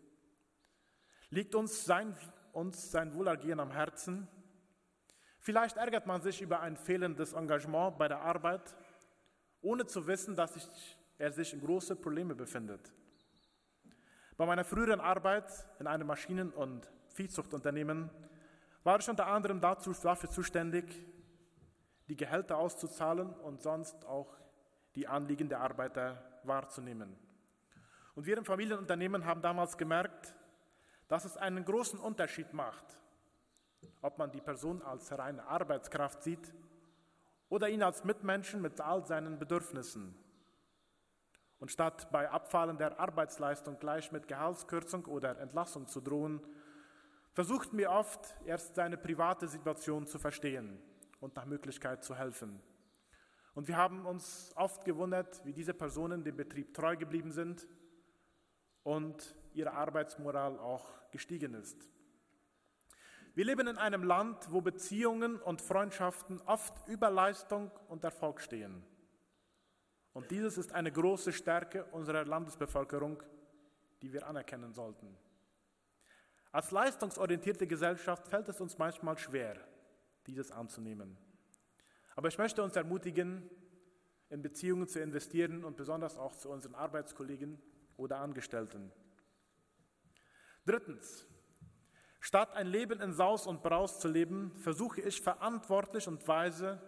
Liegt 1.29 1.55
uns 1.55 1.85
sein, 1.85 2.15
uns 2.51 2.91
sein 2.91 3.13
Wohlergehen 3.13 3.59
am 3.59 3.71
Herzen? 3.71 4.27
Vielleicht 5.39 5.77
ärgert 5.77 6.05
man 6.05 6.21
sich 6.21 6.41
über 6.41 6.59
ein 6.59 6.75
fehlendes 6.75 7.33
Engagement 7.33 7.97
bei 7.97 8.07
der 8.07 8.21
Arbeit, 8.21 8.75
ohne 9.61 9.85
zu 9.85 10.05
wissen, 10.05 10.35
dass 10.35 10.53
sich, 10.53 10.97
er 11.17 11.31
sich 11.31 11.53
in 11.53 11.61
große 11.61 11.95
Probleme 11.95 12.35
befindet. 12.35 12.91
Bei 14.37 14.45
meiner 14.45 14.63
früheren 14.63 15.01
Arbeit 15.01 15.51
in 15.79 15.87
einem 15.87 16.07
Maschinen- 16.07 16.51
und 16.51 16.89
Viehzuchtunternehmen 17.07 18.09
war 18.83 18.99
ich 18.99 19.09
unter 19.09 19.27
anderem 19.27 19.59
dazu, 19.59 19.91
dafür 19.93 20.29
zuständig, 20.29 20.85
die 22.07 22.15
Gehälter 22.15 22.57
auszuzahlen 22.57 23.33
und 23.33 23.61
sonst 23.61 24.05
auch 24.05 24.37
die 24.95 25.07
Anliegen 25.07 25.49
der 25.49 25.59
Arbeiter 25.59 26.23
wahrzunehmen. 26.43 27.15
Und 28.15 28.25
wir 28.25 28.37
im 28.37 28.45
Familienunternehmen 28.45 29.25
haben 29.25 29.41
damals 29.41 29.77
gemerkt, 29.77 30.33
dass 31.07 31.25
es 31.25 31.37
einen 31.37 31.63
großen 31.63 31.99
Unterschied 31.99 32.53
macht, 32.53 32.99
ob 34.01 34.17
man 34.17 34.31
die 34.31 34.41
Person 34.41 34.81
als 34.81 35.17
reine 35.17 35.45
Arbeitskraft 35.45 36.23
sieht 36.23 36.53
oder 37.49 37.69
ihn 37.69 37.83
als 37.83 38.03
Mitmenschen 38.03 38.61
mit 38.61 38.79
all 38.79 39.05
seinen 39.05 39.39
Bedürfnissen. 39.39 40.15
Und 41.59 41.71
statt 41.71 42.09
bei 42.11 42.29
Abfallen 42.29 42.77
der 42.77 42.99
Arbeitsleistung 42.99 43.79
gleich 43.79 44.11
mit 44.11 44.27
Gehaltskürzung 44.27 45.05
oder 45.05 45.37
Entlassung 45.39 45.87
zu 45.87 45.99
drohen, 45.99 46.41
versuchten 47.33 47.77
wir 47.77 47.91
oft 47.91 48.35
erst 48.45 48.75
seine 48.75 48.97
private 48.97 49.47
Situation 49.47 50.07
zu 50.07 50.19
verstehen 50.19 50.81
und 51.19 51.35
nach 51.35 51.45
Möglichkeit 51.45 52.03
zu 52.03 52.15
helfen. 52.15 52.61
Und 53.53 53.67
wir 53.67 53.75
haben 53.75 54.05
uns 54.05 54.53
oft 54.55 54.85
gewundert, 54.85 55.43
wie 55.45 55.53
diese 55.53 55.73
Personen 55.73 56.23
dem 56.23 56.37
Betrieb 56.37 56.73
treu 56.73 56.95
geblieben 56.95 57.31
sind 57.31 57.67
und 58.83 59.35
ihre 59.53 59.73
Arbeitsmoral 59.73 60.57
auch 60.59 60.85
gestiegen 61.11 61.53
ist. 61.55 61.89
Wir 63.39 63.45
leben 63.45 63.67
in 63.67 63.77
einem 63.77 64.03
Land, 64.03 64.51
wo 64.51 64.59
Beziehungen 64.59 65.37
und 65.37 65.61
Freundschaften 65.61 66.41
oft 66.41 66.73
über 66.89 67.09
Leistung 67.09 67.71
und 67.87 68.03
Erfolg 68.03 68.41
stehen. 68.41 68.83
Und 70.11 70.29
dieses 70.29 70.57
ist 70.57 70.73
eine 70.73 70.91
große 70.91 71.31
Stärke 71.31 71.85
unserer 71.85 72.25
Landesbevölkerung, 72.25 73.23
die 74.01 74.11
wir 74.11 74.27
anerkennen 74.27 74.73
sollten. 74.73 75.17
Als 76.51 76.71
leistungsorientierte 76.71 77.65
Gesellschaft 77.65 78.27
fällt 78.27 78.49
es 78.49 78.59
uns 78.59 78.77
manchmal 78.77 79.17
schwer, 79.17 79.55
dieses 80.27 80.51
anzunehmen. 80.51 81.17
Aber 82.17 82.27
ich 82.27 82.37
möchte 82.37 82.61
uns 82.61 82.75
ermutigen, 82.75 83.49
in 84.27 84.41
Beziehungen 84.41 84.89
zu 84.89 84.99
investieren 84.99 85.63
und 85.63 85.77
besonders 85.77 86.17
auch 86.17 86.35
zu 86.35 86.49
unseren 86.49 86.75
Arbeitskollegen 86.75 87.57
oder 87.95 88.17
Angestellten. 88.17 88.91
Drittens, 90.65 91.25
statt 92.19 92.53
ein 92.53 92.67
Leben 92.67 92.99
in 93.01 93.13
Saus 93.13 93.47
und 93.47 93.63
Braus 93.63 93.99
zu 93.99 94.07
leben, 94.07 94.51
versuche 94.57 95.01
ich 95.01 95.21
verantwortlich 95.21 96.07
und 96.07 96.27
weise 96.27 96.81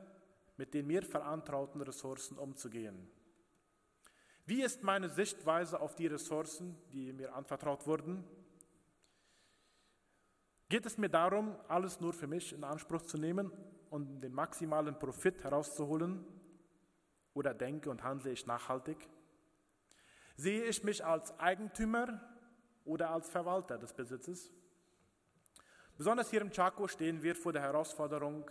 mit 0.58 0.74
den 0.74 0.88
mir 0.88 1.04
verantrauten 1.04 1.82
Ressourcen 1.82 2.38
umzugehen. 2.38 3.10
Wie 4.46 4.62
ist 4.62 4.84
meine 4.84 5.10
Sichtweise 5.10 5.80
auf 5.80 5.96
die 5.96 6.08
Ressourcen, 6.08 6.76
die 6.92 7.14
mir 7.14 7.34
anvertraut 7.34 7.88
wurden? 7.88 8.24
Geht 10.68 10.86
es 10.86 10.98
mir 10.98 11.10
darum, 11.10 11.56
alles 11.68 12.00
nur 12.00 12.14
für 12.14 12.28
mich 12.28 12.54
in 12.54 12.64
Anspruch 12.64 13.04
zu 13.04 13.18
nehmen 13.18 13.52
und 13.90 14.22
den 14.22 14.34
maximalen 14.34 14.98
Profit 14.98 15.44
herauszuholen? 15.44 16.26
Oder 17.34 17.54
denke 17.54 17.90
und 17.90 18.04
handle 18.04 18.32
ich 18.32 18.46
nachhaltig? 18.46 19.10
Sehe 20.36 20.64
ich 20.64 20.84
mich 20.84 21.04
als 21.04 21.38
Eigentümer 21.40 22.22
oder 22.84 23.12
als 23.12 23.30
Verwalter 23.30 23.78
des 23.78 23.94
Besitzes? 23.94 24.52
Besonders 26.02 26.32
hier 26.32 26.42
im 26.42 26.50
Chaco 26.50 26.88
stehen 26.88 27.22
wir 27.22 27.36
vor 27.36 27.54
der 27.54 27.62
Herausforderung, 27.62 28.50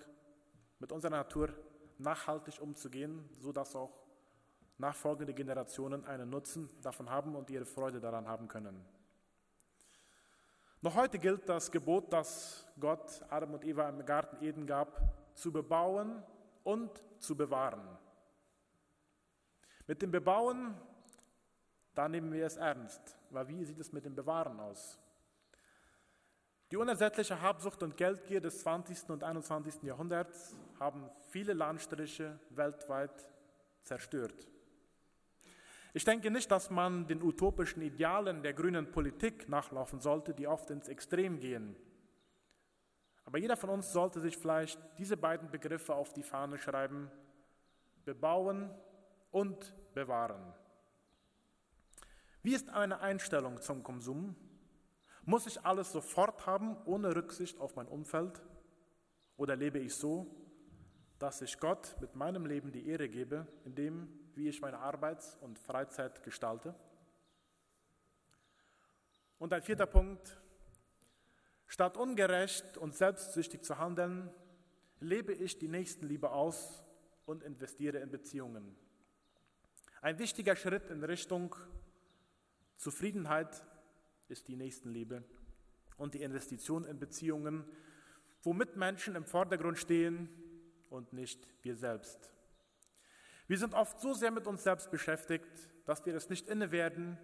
mit 0.78 0.92
unserer 0.92 1.16
Natur 1.16 1.48
nachhaltig 1.98 2.60
umzugehen, 2.60 3.28
sodass 3.38 3.74
auch 3.74 3.90
nachfolgende 4.78 5.34
Generationen 5.34 6.04
einen 6.04 6.30
Nutzen 6.30 6.70
davon 6.80 7.10
haben 7.10 7.34
und 7.34 7.50
ihre 7.50 7.64
Freude 7.64 7.98
daran 7.98 8.28
haben 8.28 8.46
können. 8.46 8.86
Noch 10.80 10.94
heute 10.94 11.18
gilt 11.18 11.48
das 11.48 11.72
Gebot, 11.72 12.12
das 12.12 12.68
Gott 12.78 13.20
Adam 13.28 13.54
und 13.54 13.64
Eva 13.64 13.88
im 13.88 14.06
Garten 14.06 14.44
Eden 14.44 14.64
gab, 14.64 15.02
zu 15.34 15.50
bebauen 15.50 16.22
und 16.62 17.02
zu 17.18 17.36
bewahren. 17.36 17.98
Mit 19.88 20.02
dem 20.02 20.12
Bebauen, 20.12 20.76
da 21.96 22.08
nehmen 22.08 22.32
wir 22.32 22.46
es 22.46 22.58
ernst, 22.58 23.18
weil 23.30 23.48
wie 23.48 23.64
sieht 23.64 23.80
es 23.80 23.92
mit 23.92 24.04
dem 24.04 24.14
Bewahren 24.14 24.60
aus? 24.60 25.00
Die 26.70 26.76
unersättliche 26.76 27.40
Habsucht 27.42 27.82
und 27.82 27.96
Geldgier 27.96 28.40
des 28.40 28.60
20. 28.60 29.10
und 29.10 29.24
21. 29.24 29.82
Jahrhunderts 29.82 30.54
haben 30.78 31.10
viele 31.30 31.52
Landstriche 31.52 32.38
weltweit 32.50 33.28
zerstört. 33.82 34.46
Ich 35.92 36.04
denke 36.04 36.30
nicht, 36.30 36.48
dass 36.48 36.70
man 36.70 37.08
den 37.08 37.22
utopischen 37.24 37.82
Idealen 37.82 38.44
der 38.44 38.52
grünen 38.52 38.92
Politik 38.92 39.48
nachlaufen 39.48 39.98
sollte, 39.98 40.32
die 40.32 40.46
oft 40.46 40.70
ins 40.70 40.86
Extrem 40.86 41.40
gehen. 41.40 41.74
Aber 43.24 43.38
jeder 43.38 43.56
von 43.56 43.70
uns 43.70 43.92
sollte 43.92 44.20
sich 44.20 44.36
vielleicht 44.36 44.78
diese 44.96 45.16
beiden 45.16 45.50
Begriffe 45.50 45.96
auf 45.96 46.12
die 46.12 46.22
Fahne 46.22 46.56
schreiben, 46.56 47.10
bebauen 48.04 48.70
und 49.32 49.74
bewahren. 49.92 50.54
Wie 52.44 52.54
ist 52.54 52.68
eine 52.68 53.00
Einstellung 53.00 53.60
zum 53.60 53.82
Konsum? 53.82 54.36
Muss 55.24 55.46
ich 55.46 55.64
alles 55.64 55.92
sofort 55.92 56.46
haben, 56.46 56.76
ohne 56.84 57.14
Rücksicht 57.14 57.60
auf 57.60 57.76
mein 57.76 57.86
Umfeld? 57.86 58.42
Oder 59.36 59.56
lebe 59.56 59.78
ich 59.78 59.94
so, 59.94 60.26
dass 61.18 61.42
ich 61.42 61.58
Gott 61.58 61.96
mit 62.00 62.14
meinem 62.14 62.46
Leben 62.46 62.72
die 62.72 62.86
Ehre 62.88 63.08
gebe, 63.08 63.46
indem 63.64 64.08
wie 64.34 64.48
ich 64.48 64.60
meine 64.60 64.78
Arbeits- 64.78 65.36
und 65.40 65.58
Freizeit 65.58 66.22
gestalte? 66.22 66.74
Und 69.38 69.52
ein 69.52 69.62
vierter 69.62 69.86
Punkt, 69.86 70.38
statt 71.66 71.96
ungerecht 71.96 72.76
und 72.76 72.94
selbstsüchtig 72.94 73.62
zu 73.62 73.78
handeln, 73.78 74.30
lebe 75.00 75.32
ich 75.32 75.58
die 75.58 75.68
Nächstenliebe 75.68 76.30
aus 76.30 76.84
und 77.24 77.42
investiere 77.42 77.98
in 77.98 78.10
Beziehungen. 78.10 78.76
Ein 80.02 80.18
wichtiger 80.18 80.56
Schritt 80.56 80.90
in 80.90 81.04
Richtung 81.04 81.54
Zufriedenheit 82.76 83.64
ist 84.30 84.48
die 84.48 84.56
Nächstenliebe 84.56 85.24
und 85.96 86.14
die 86.14 86.22
Investition 86.22 86.84
in 86.84 86.98
Beziehungen, 86.98 87.64
womit 88.42 88.76
Menschen 88.76 89.16
im 89.16 89.24
Vordergrund 89.24 89.78
stehen 89.78 90.28
und 90.88 91.12
nicht 91.12 91.46
wir 91.62 91.76
selbst. 91.76 92.32
Wir 93.46 93.58
sind 93.58 93.74
oft 93.74 94.00
so 94.00 94.14
sehr 94.14 94.30
mit 94.30 94.46
uns 94.46 94.62
selbst 94.62 94.90
beschäftigt, 94.90 95.68
dass 95.84 96.06
wir 96.06 96.14
es 96.14 96.30
nicht 96.30 96.48
inne 96.48 96.70
werden, 96.70 97.18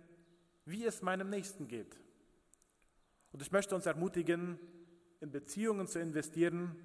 wie 0.64 0.85
es 0.85 1.03
meinem 1.03 1.31
Nächsten 1.31 1.69
geht. 1.69 2.01
Und 3.33 3.42
ich 3.42 3.53
möchte 3.53 3.75
uns 3.75 3.87
ermutigen, 3.87 4.59
in 5.21 5.31
Beziehungen 5.31 5.87
zu 5.87 6.01
investieren, 6.01 6.77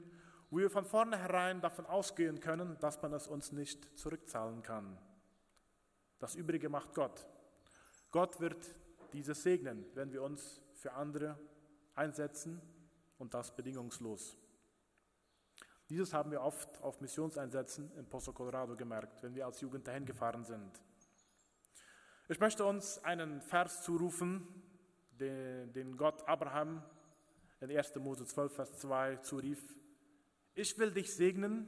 wo 0.50 0.58
wir 0.58 0.70
von 0.70 0.86
vornherein 0.86 1.62
davon 1.62 1.86
ausgehen 1.86 2.40
können, 2.40 2.78
dass 2.80 3.02
man 3.02 3.14
es 3.14 3.28
uns 3.28 3.52
nicht 3.52 3.98
zurückzahlen 3.98 4.62
kann. 4.62 4.98
Das 6.20 6.36
Übrige 6.36 6.70
macht 6.70 6.94
Gott. 6.94 7.26
Gott 8.12 8.40
wird 8.40 8.76
dieses 9.14 9.44
segnen, 9.44 9.86
wenn 9.94 10.12
wir 10.12 10.24
uns 10.24 10.62
für 10.74 10.94
andere 10.94 11.38
einsetzen 11.96 12.62
und 13.18 13.34
das 13.34 13.56
bedingungslos. 13.56 14.38
Dieses 15.90 16.14
haben 16.14 16.32
wir 16.32 16.42
oft 16.42 16.82
auf 16.82 17.02
Missionseinsätzen 17.02 17.92
in 17.98 18.08
Pozo 18.08 18.32
Colorado 18.32 18.76
gemerkt, 18.76 19.22
wenn 19.24 19.36
wir 19.36 19.46
als 19.46 19.60
Jugend 19.60 19.88
dahin 19.88 20.06
gefahren 20.06 20.46
sind. 20.46 20.82
Ich 22.30 22.40
möchte 22.40 22.64
uns 22.64 23.04
einen 23.04 23.42
Vers 23.42 23.84
zurufen, 23.84 24.48
den, 25.20 25.98
Gott 25.98 26.28
Abraham 26.28 26.82
in 27.60 27.70
1. 27.70 27.96
Mose 27.98 28.26
12, 28.26 28.56
Vers 28.56 28.78
2 28.80 29.18
zurief. 29.18 29.62
Ich 30.54 30.78
will 30.80 30.92
dich 30.92 31.14
segnen 31.14 31.68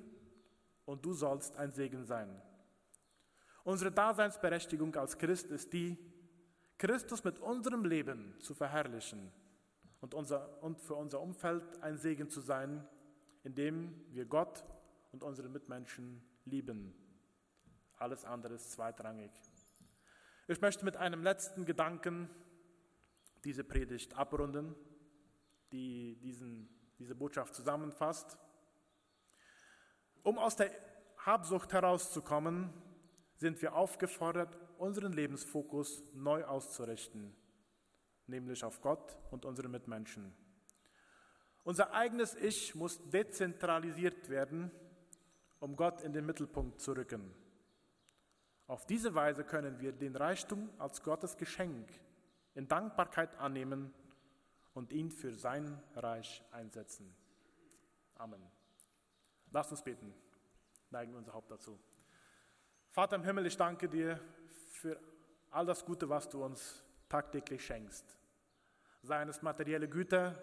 und 0.86 1.06
du 1.06 1.14
sollst 1.14 1.58
ein 1.58 1.74
Segen 1.74 2.06
sein. 2.06 2.42
Unsere 3.64 3.92
Daseinsberechtigung 3.92 4.96
als 4.96 5.18
Christ 5.18 5.48
ist 5.52 5.74
die, 5.74 5.98
Christus 6.78 7.24
mit 7.24 7.40
unserem 7.40 7.86
Leben 7.86 8.36
zu 8.40 8.54
verherrlichen 8.54 9.32
und, 10.02 10.14
unser, 10.14 10.62
und 10.62 10.82
für 10.82 10.96
unser 10.96 11.22
Umfeld 11.22 11.82
ein 11.82 11.98
Segen 11.98 12.30
zu 12.30 12.42
sein, 12.42 12.86
indem 13.44 14.06
wir 14.12 14.26
Gott 14.26 14.66
und 15.12 15.24
unsere 15.24 15.50
Mitmenschen 15.50 16.22
lieben. 16.46 16.94
Alles 17.98 18.26
andere 18.26 18.56
ist 18.56 18.72
zweitrangig. 18.72 19.32
Ich 20.48 20.60
möchte 20.60 20.84
mit 20.84 20.98
einem 20.98 21.24
letzten 21.24 21.66
Gedanken 21.66 22.30
diese 23.46 23.64
Predigt 23.64 24.14
abrunden, 24.18 24.76
die 25.72 26.18
diesen, 26.18 26.70
diese 27.00 27.16
Botschaft 27.16 27.56
zusammenfasst. 27.56 28.38
Um 30.22 30.38
aus 30.38 30.56
der 30.56 30.72
Habsucht 31.18 31.72
herauszukommen, 31.72 32.74
sind 33.38 33.62
wir 33.62 33.74
aufgefordert, 33.76 34.58
unseren 34.78 35.14
Lebensfokus 35.14 36.04
neu 36.14 36.44
auszurichten, 36.46 37.36
nämlich 38.28 38.64
auf 38.64 38.82
Gott 38.82 39.18
und 39.32 39.46
unsere 39.46 39.70
Mitmenschen. 39.70 40.34
Unser 41.64 41.94
eigenes 41.94 42.36
Ich 42.36 42.76
muss 42.76 43.00
dezentralisiert 43.10 44.30
werden, 44.30 44.72
um 45.60 45.76
Gott 45.76 46.02
in 46.02 46.12
den 46.12 46.26
Mittelpunkt 46.26 46.82
zu 46.82 46.92
rücken. 46.92 47.34
Auf 48.68 48.86
diese 48.86 49.16
Weise 49.16 49.44
können 49.44 49.80
wir 49.80 49.92
den 49.92 50.16
Reichtum 50.16 50.70
als 50.78 51.04
Gottes 51.04 51.38
Geschenk 51.38 51.90
in 52.56 52.68
Dankbarkeit 52.68 53.38
annehmen 53.38 53.94
und 54.74 54.92
ihn 54.92 55.12
für 55.12 55.34
sein 55.34 55.82
Reich 55.96 56.44
einsetzen. 56.52 57.16
Amen. 58.16 58.42
Lasst 59.52 59.72
uns 59.72 59.84
beten. 59.84 60.14
Neigen 60.90 61.16
unser 61.16 61.34
Haupt 61.34 61.52
dazu. 61.52 61.80
Vater 62.90 63.16
im 63.16 63.24
Himmel, 63.24 63.46
ich 63.46 63.58
danke 63.58 63.90
dir 63.90 64.20
für 64.84 65.00
all 65.50 65.66
das 65.66 65.86
Gute, 65.86 66.10
was 66.10 66.28
du 66.28 66.44
uns 66.44 66.84
tagtäglich 67.08 67.66
schenkst. 67.66 68.18
Seien 69.02 69.30
es 69.30 69.42
materielle 69.42 69.88
Güter 69.88 70.36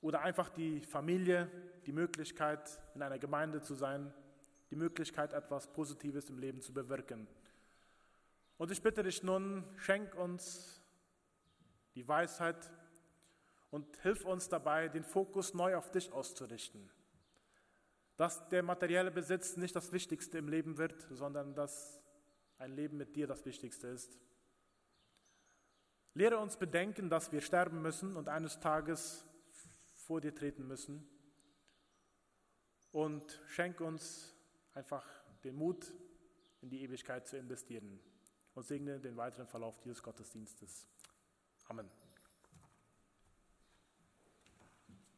oder 0.00 0.20
einfach 0.20 0.48
die 0.48 0.80
Familie, 0.80 1.50
die 1.84 1.90
Möglichkeit, 1.90 2.78
in 2.94 3.02
einer 3.02 3.18
Gemeinde 3.18 3.60
zu 3.60 3.74
sein, 3.74 4.14
die 4.70 4.76
Möglichkeit, 4.76 5.32
etwas 5.32 5.66
Positives 5.66 6.30
im 6.30 6.38
Leben 6.38 6.60
zu 6.60 6.72
bewirken. 6.72 7.26
Und 8.58 8.70
ich 8.70 8.80
bitte 8.80 9.02
dich 9.02 9.24
nun, 9.24 9.64
schenk 9.76 10.14
uns 10.14 10.80
die 11.96 12.06
Weisheit 12.06 12.70
und 13.72 13.96
hilf 14.02 14.24
uns 14.24 14.48
dabei, 14.48 14.86
den 14.86 15.02
Fokus 15.02 15.52
neu 15.52 15.74
auf 15.74 15.90
dich 15.90 16.12
auszurichten 16.12 16.88
dass 18.16 18.48
der 18.50 18.62
materielle 18.62 19.10
Besitz 19.10 19.56
nicht 19.56 19.74
das 19.74 19.90
Wichtigste 19.90 20.38
im 20.38 20.46
Leben 20.46 20.78
wird, 20.78 21.08
sondern 21.10 21.54
dass 21.54 22.01
ein 22.62 22.76
Leben 22.76 22.96
mit 22.96 23.16
dir 23.16 23.26
das 23.26 23.44
Wichtigste 23.44 23.88
ist. 23.88 24.16
Lehre 26.14 26.38
uns 26.38 26.56
bedenken, 26.56 27.10
dass 27.10 27.32
wir 27.32 27.40
sterben 27.40 27.82
müssen 27.82 28.16
und 28.16 28.28
eines 28.28 28.60
Tages 28.60 29.26
vor 29.92 30.20
dir 30.20 30.34
treten 30.34 30.66
müssen. 30.66 31.06
Und 32.92 33.40
schenke 33.46 33.84
uns 33.84 34.34
einfach 34.74 35.04
den 35.42 35.56
Mut, 35.56 35.92
in 36.60 36.70
die 36.70 36.82
Ewigkeit 36.82 37.26
zu 37.26 37.36
investieren. 37.36 37.98
Und 38.54 38.64
segne 38.64 39.00
den 39.00 39.16
weiteren 39.16 39.48
Verlauf 39.48 39.80
dieses 39.80 40.02
Gottesdienstes. 40.02 40.86
Amen. 41.68 42.01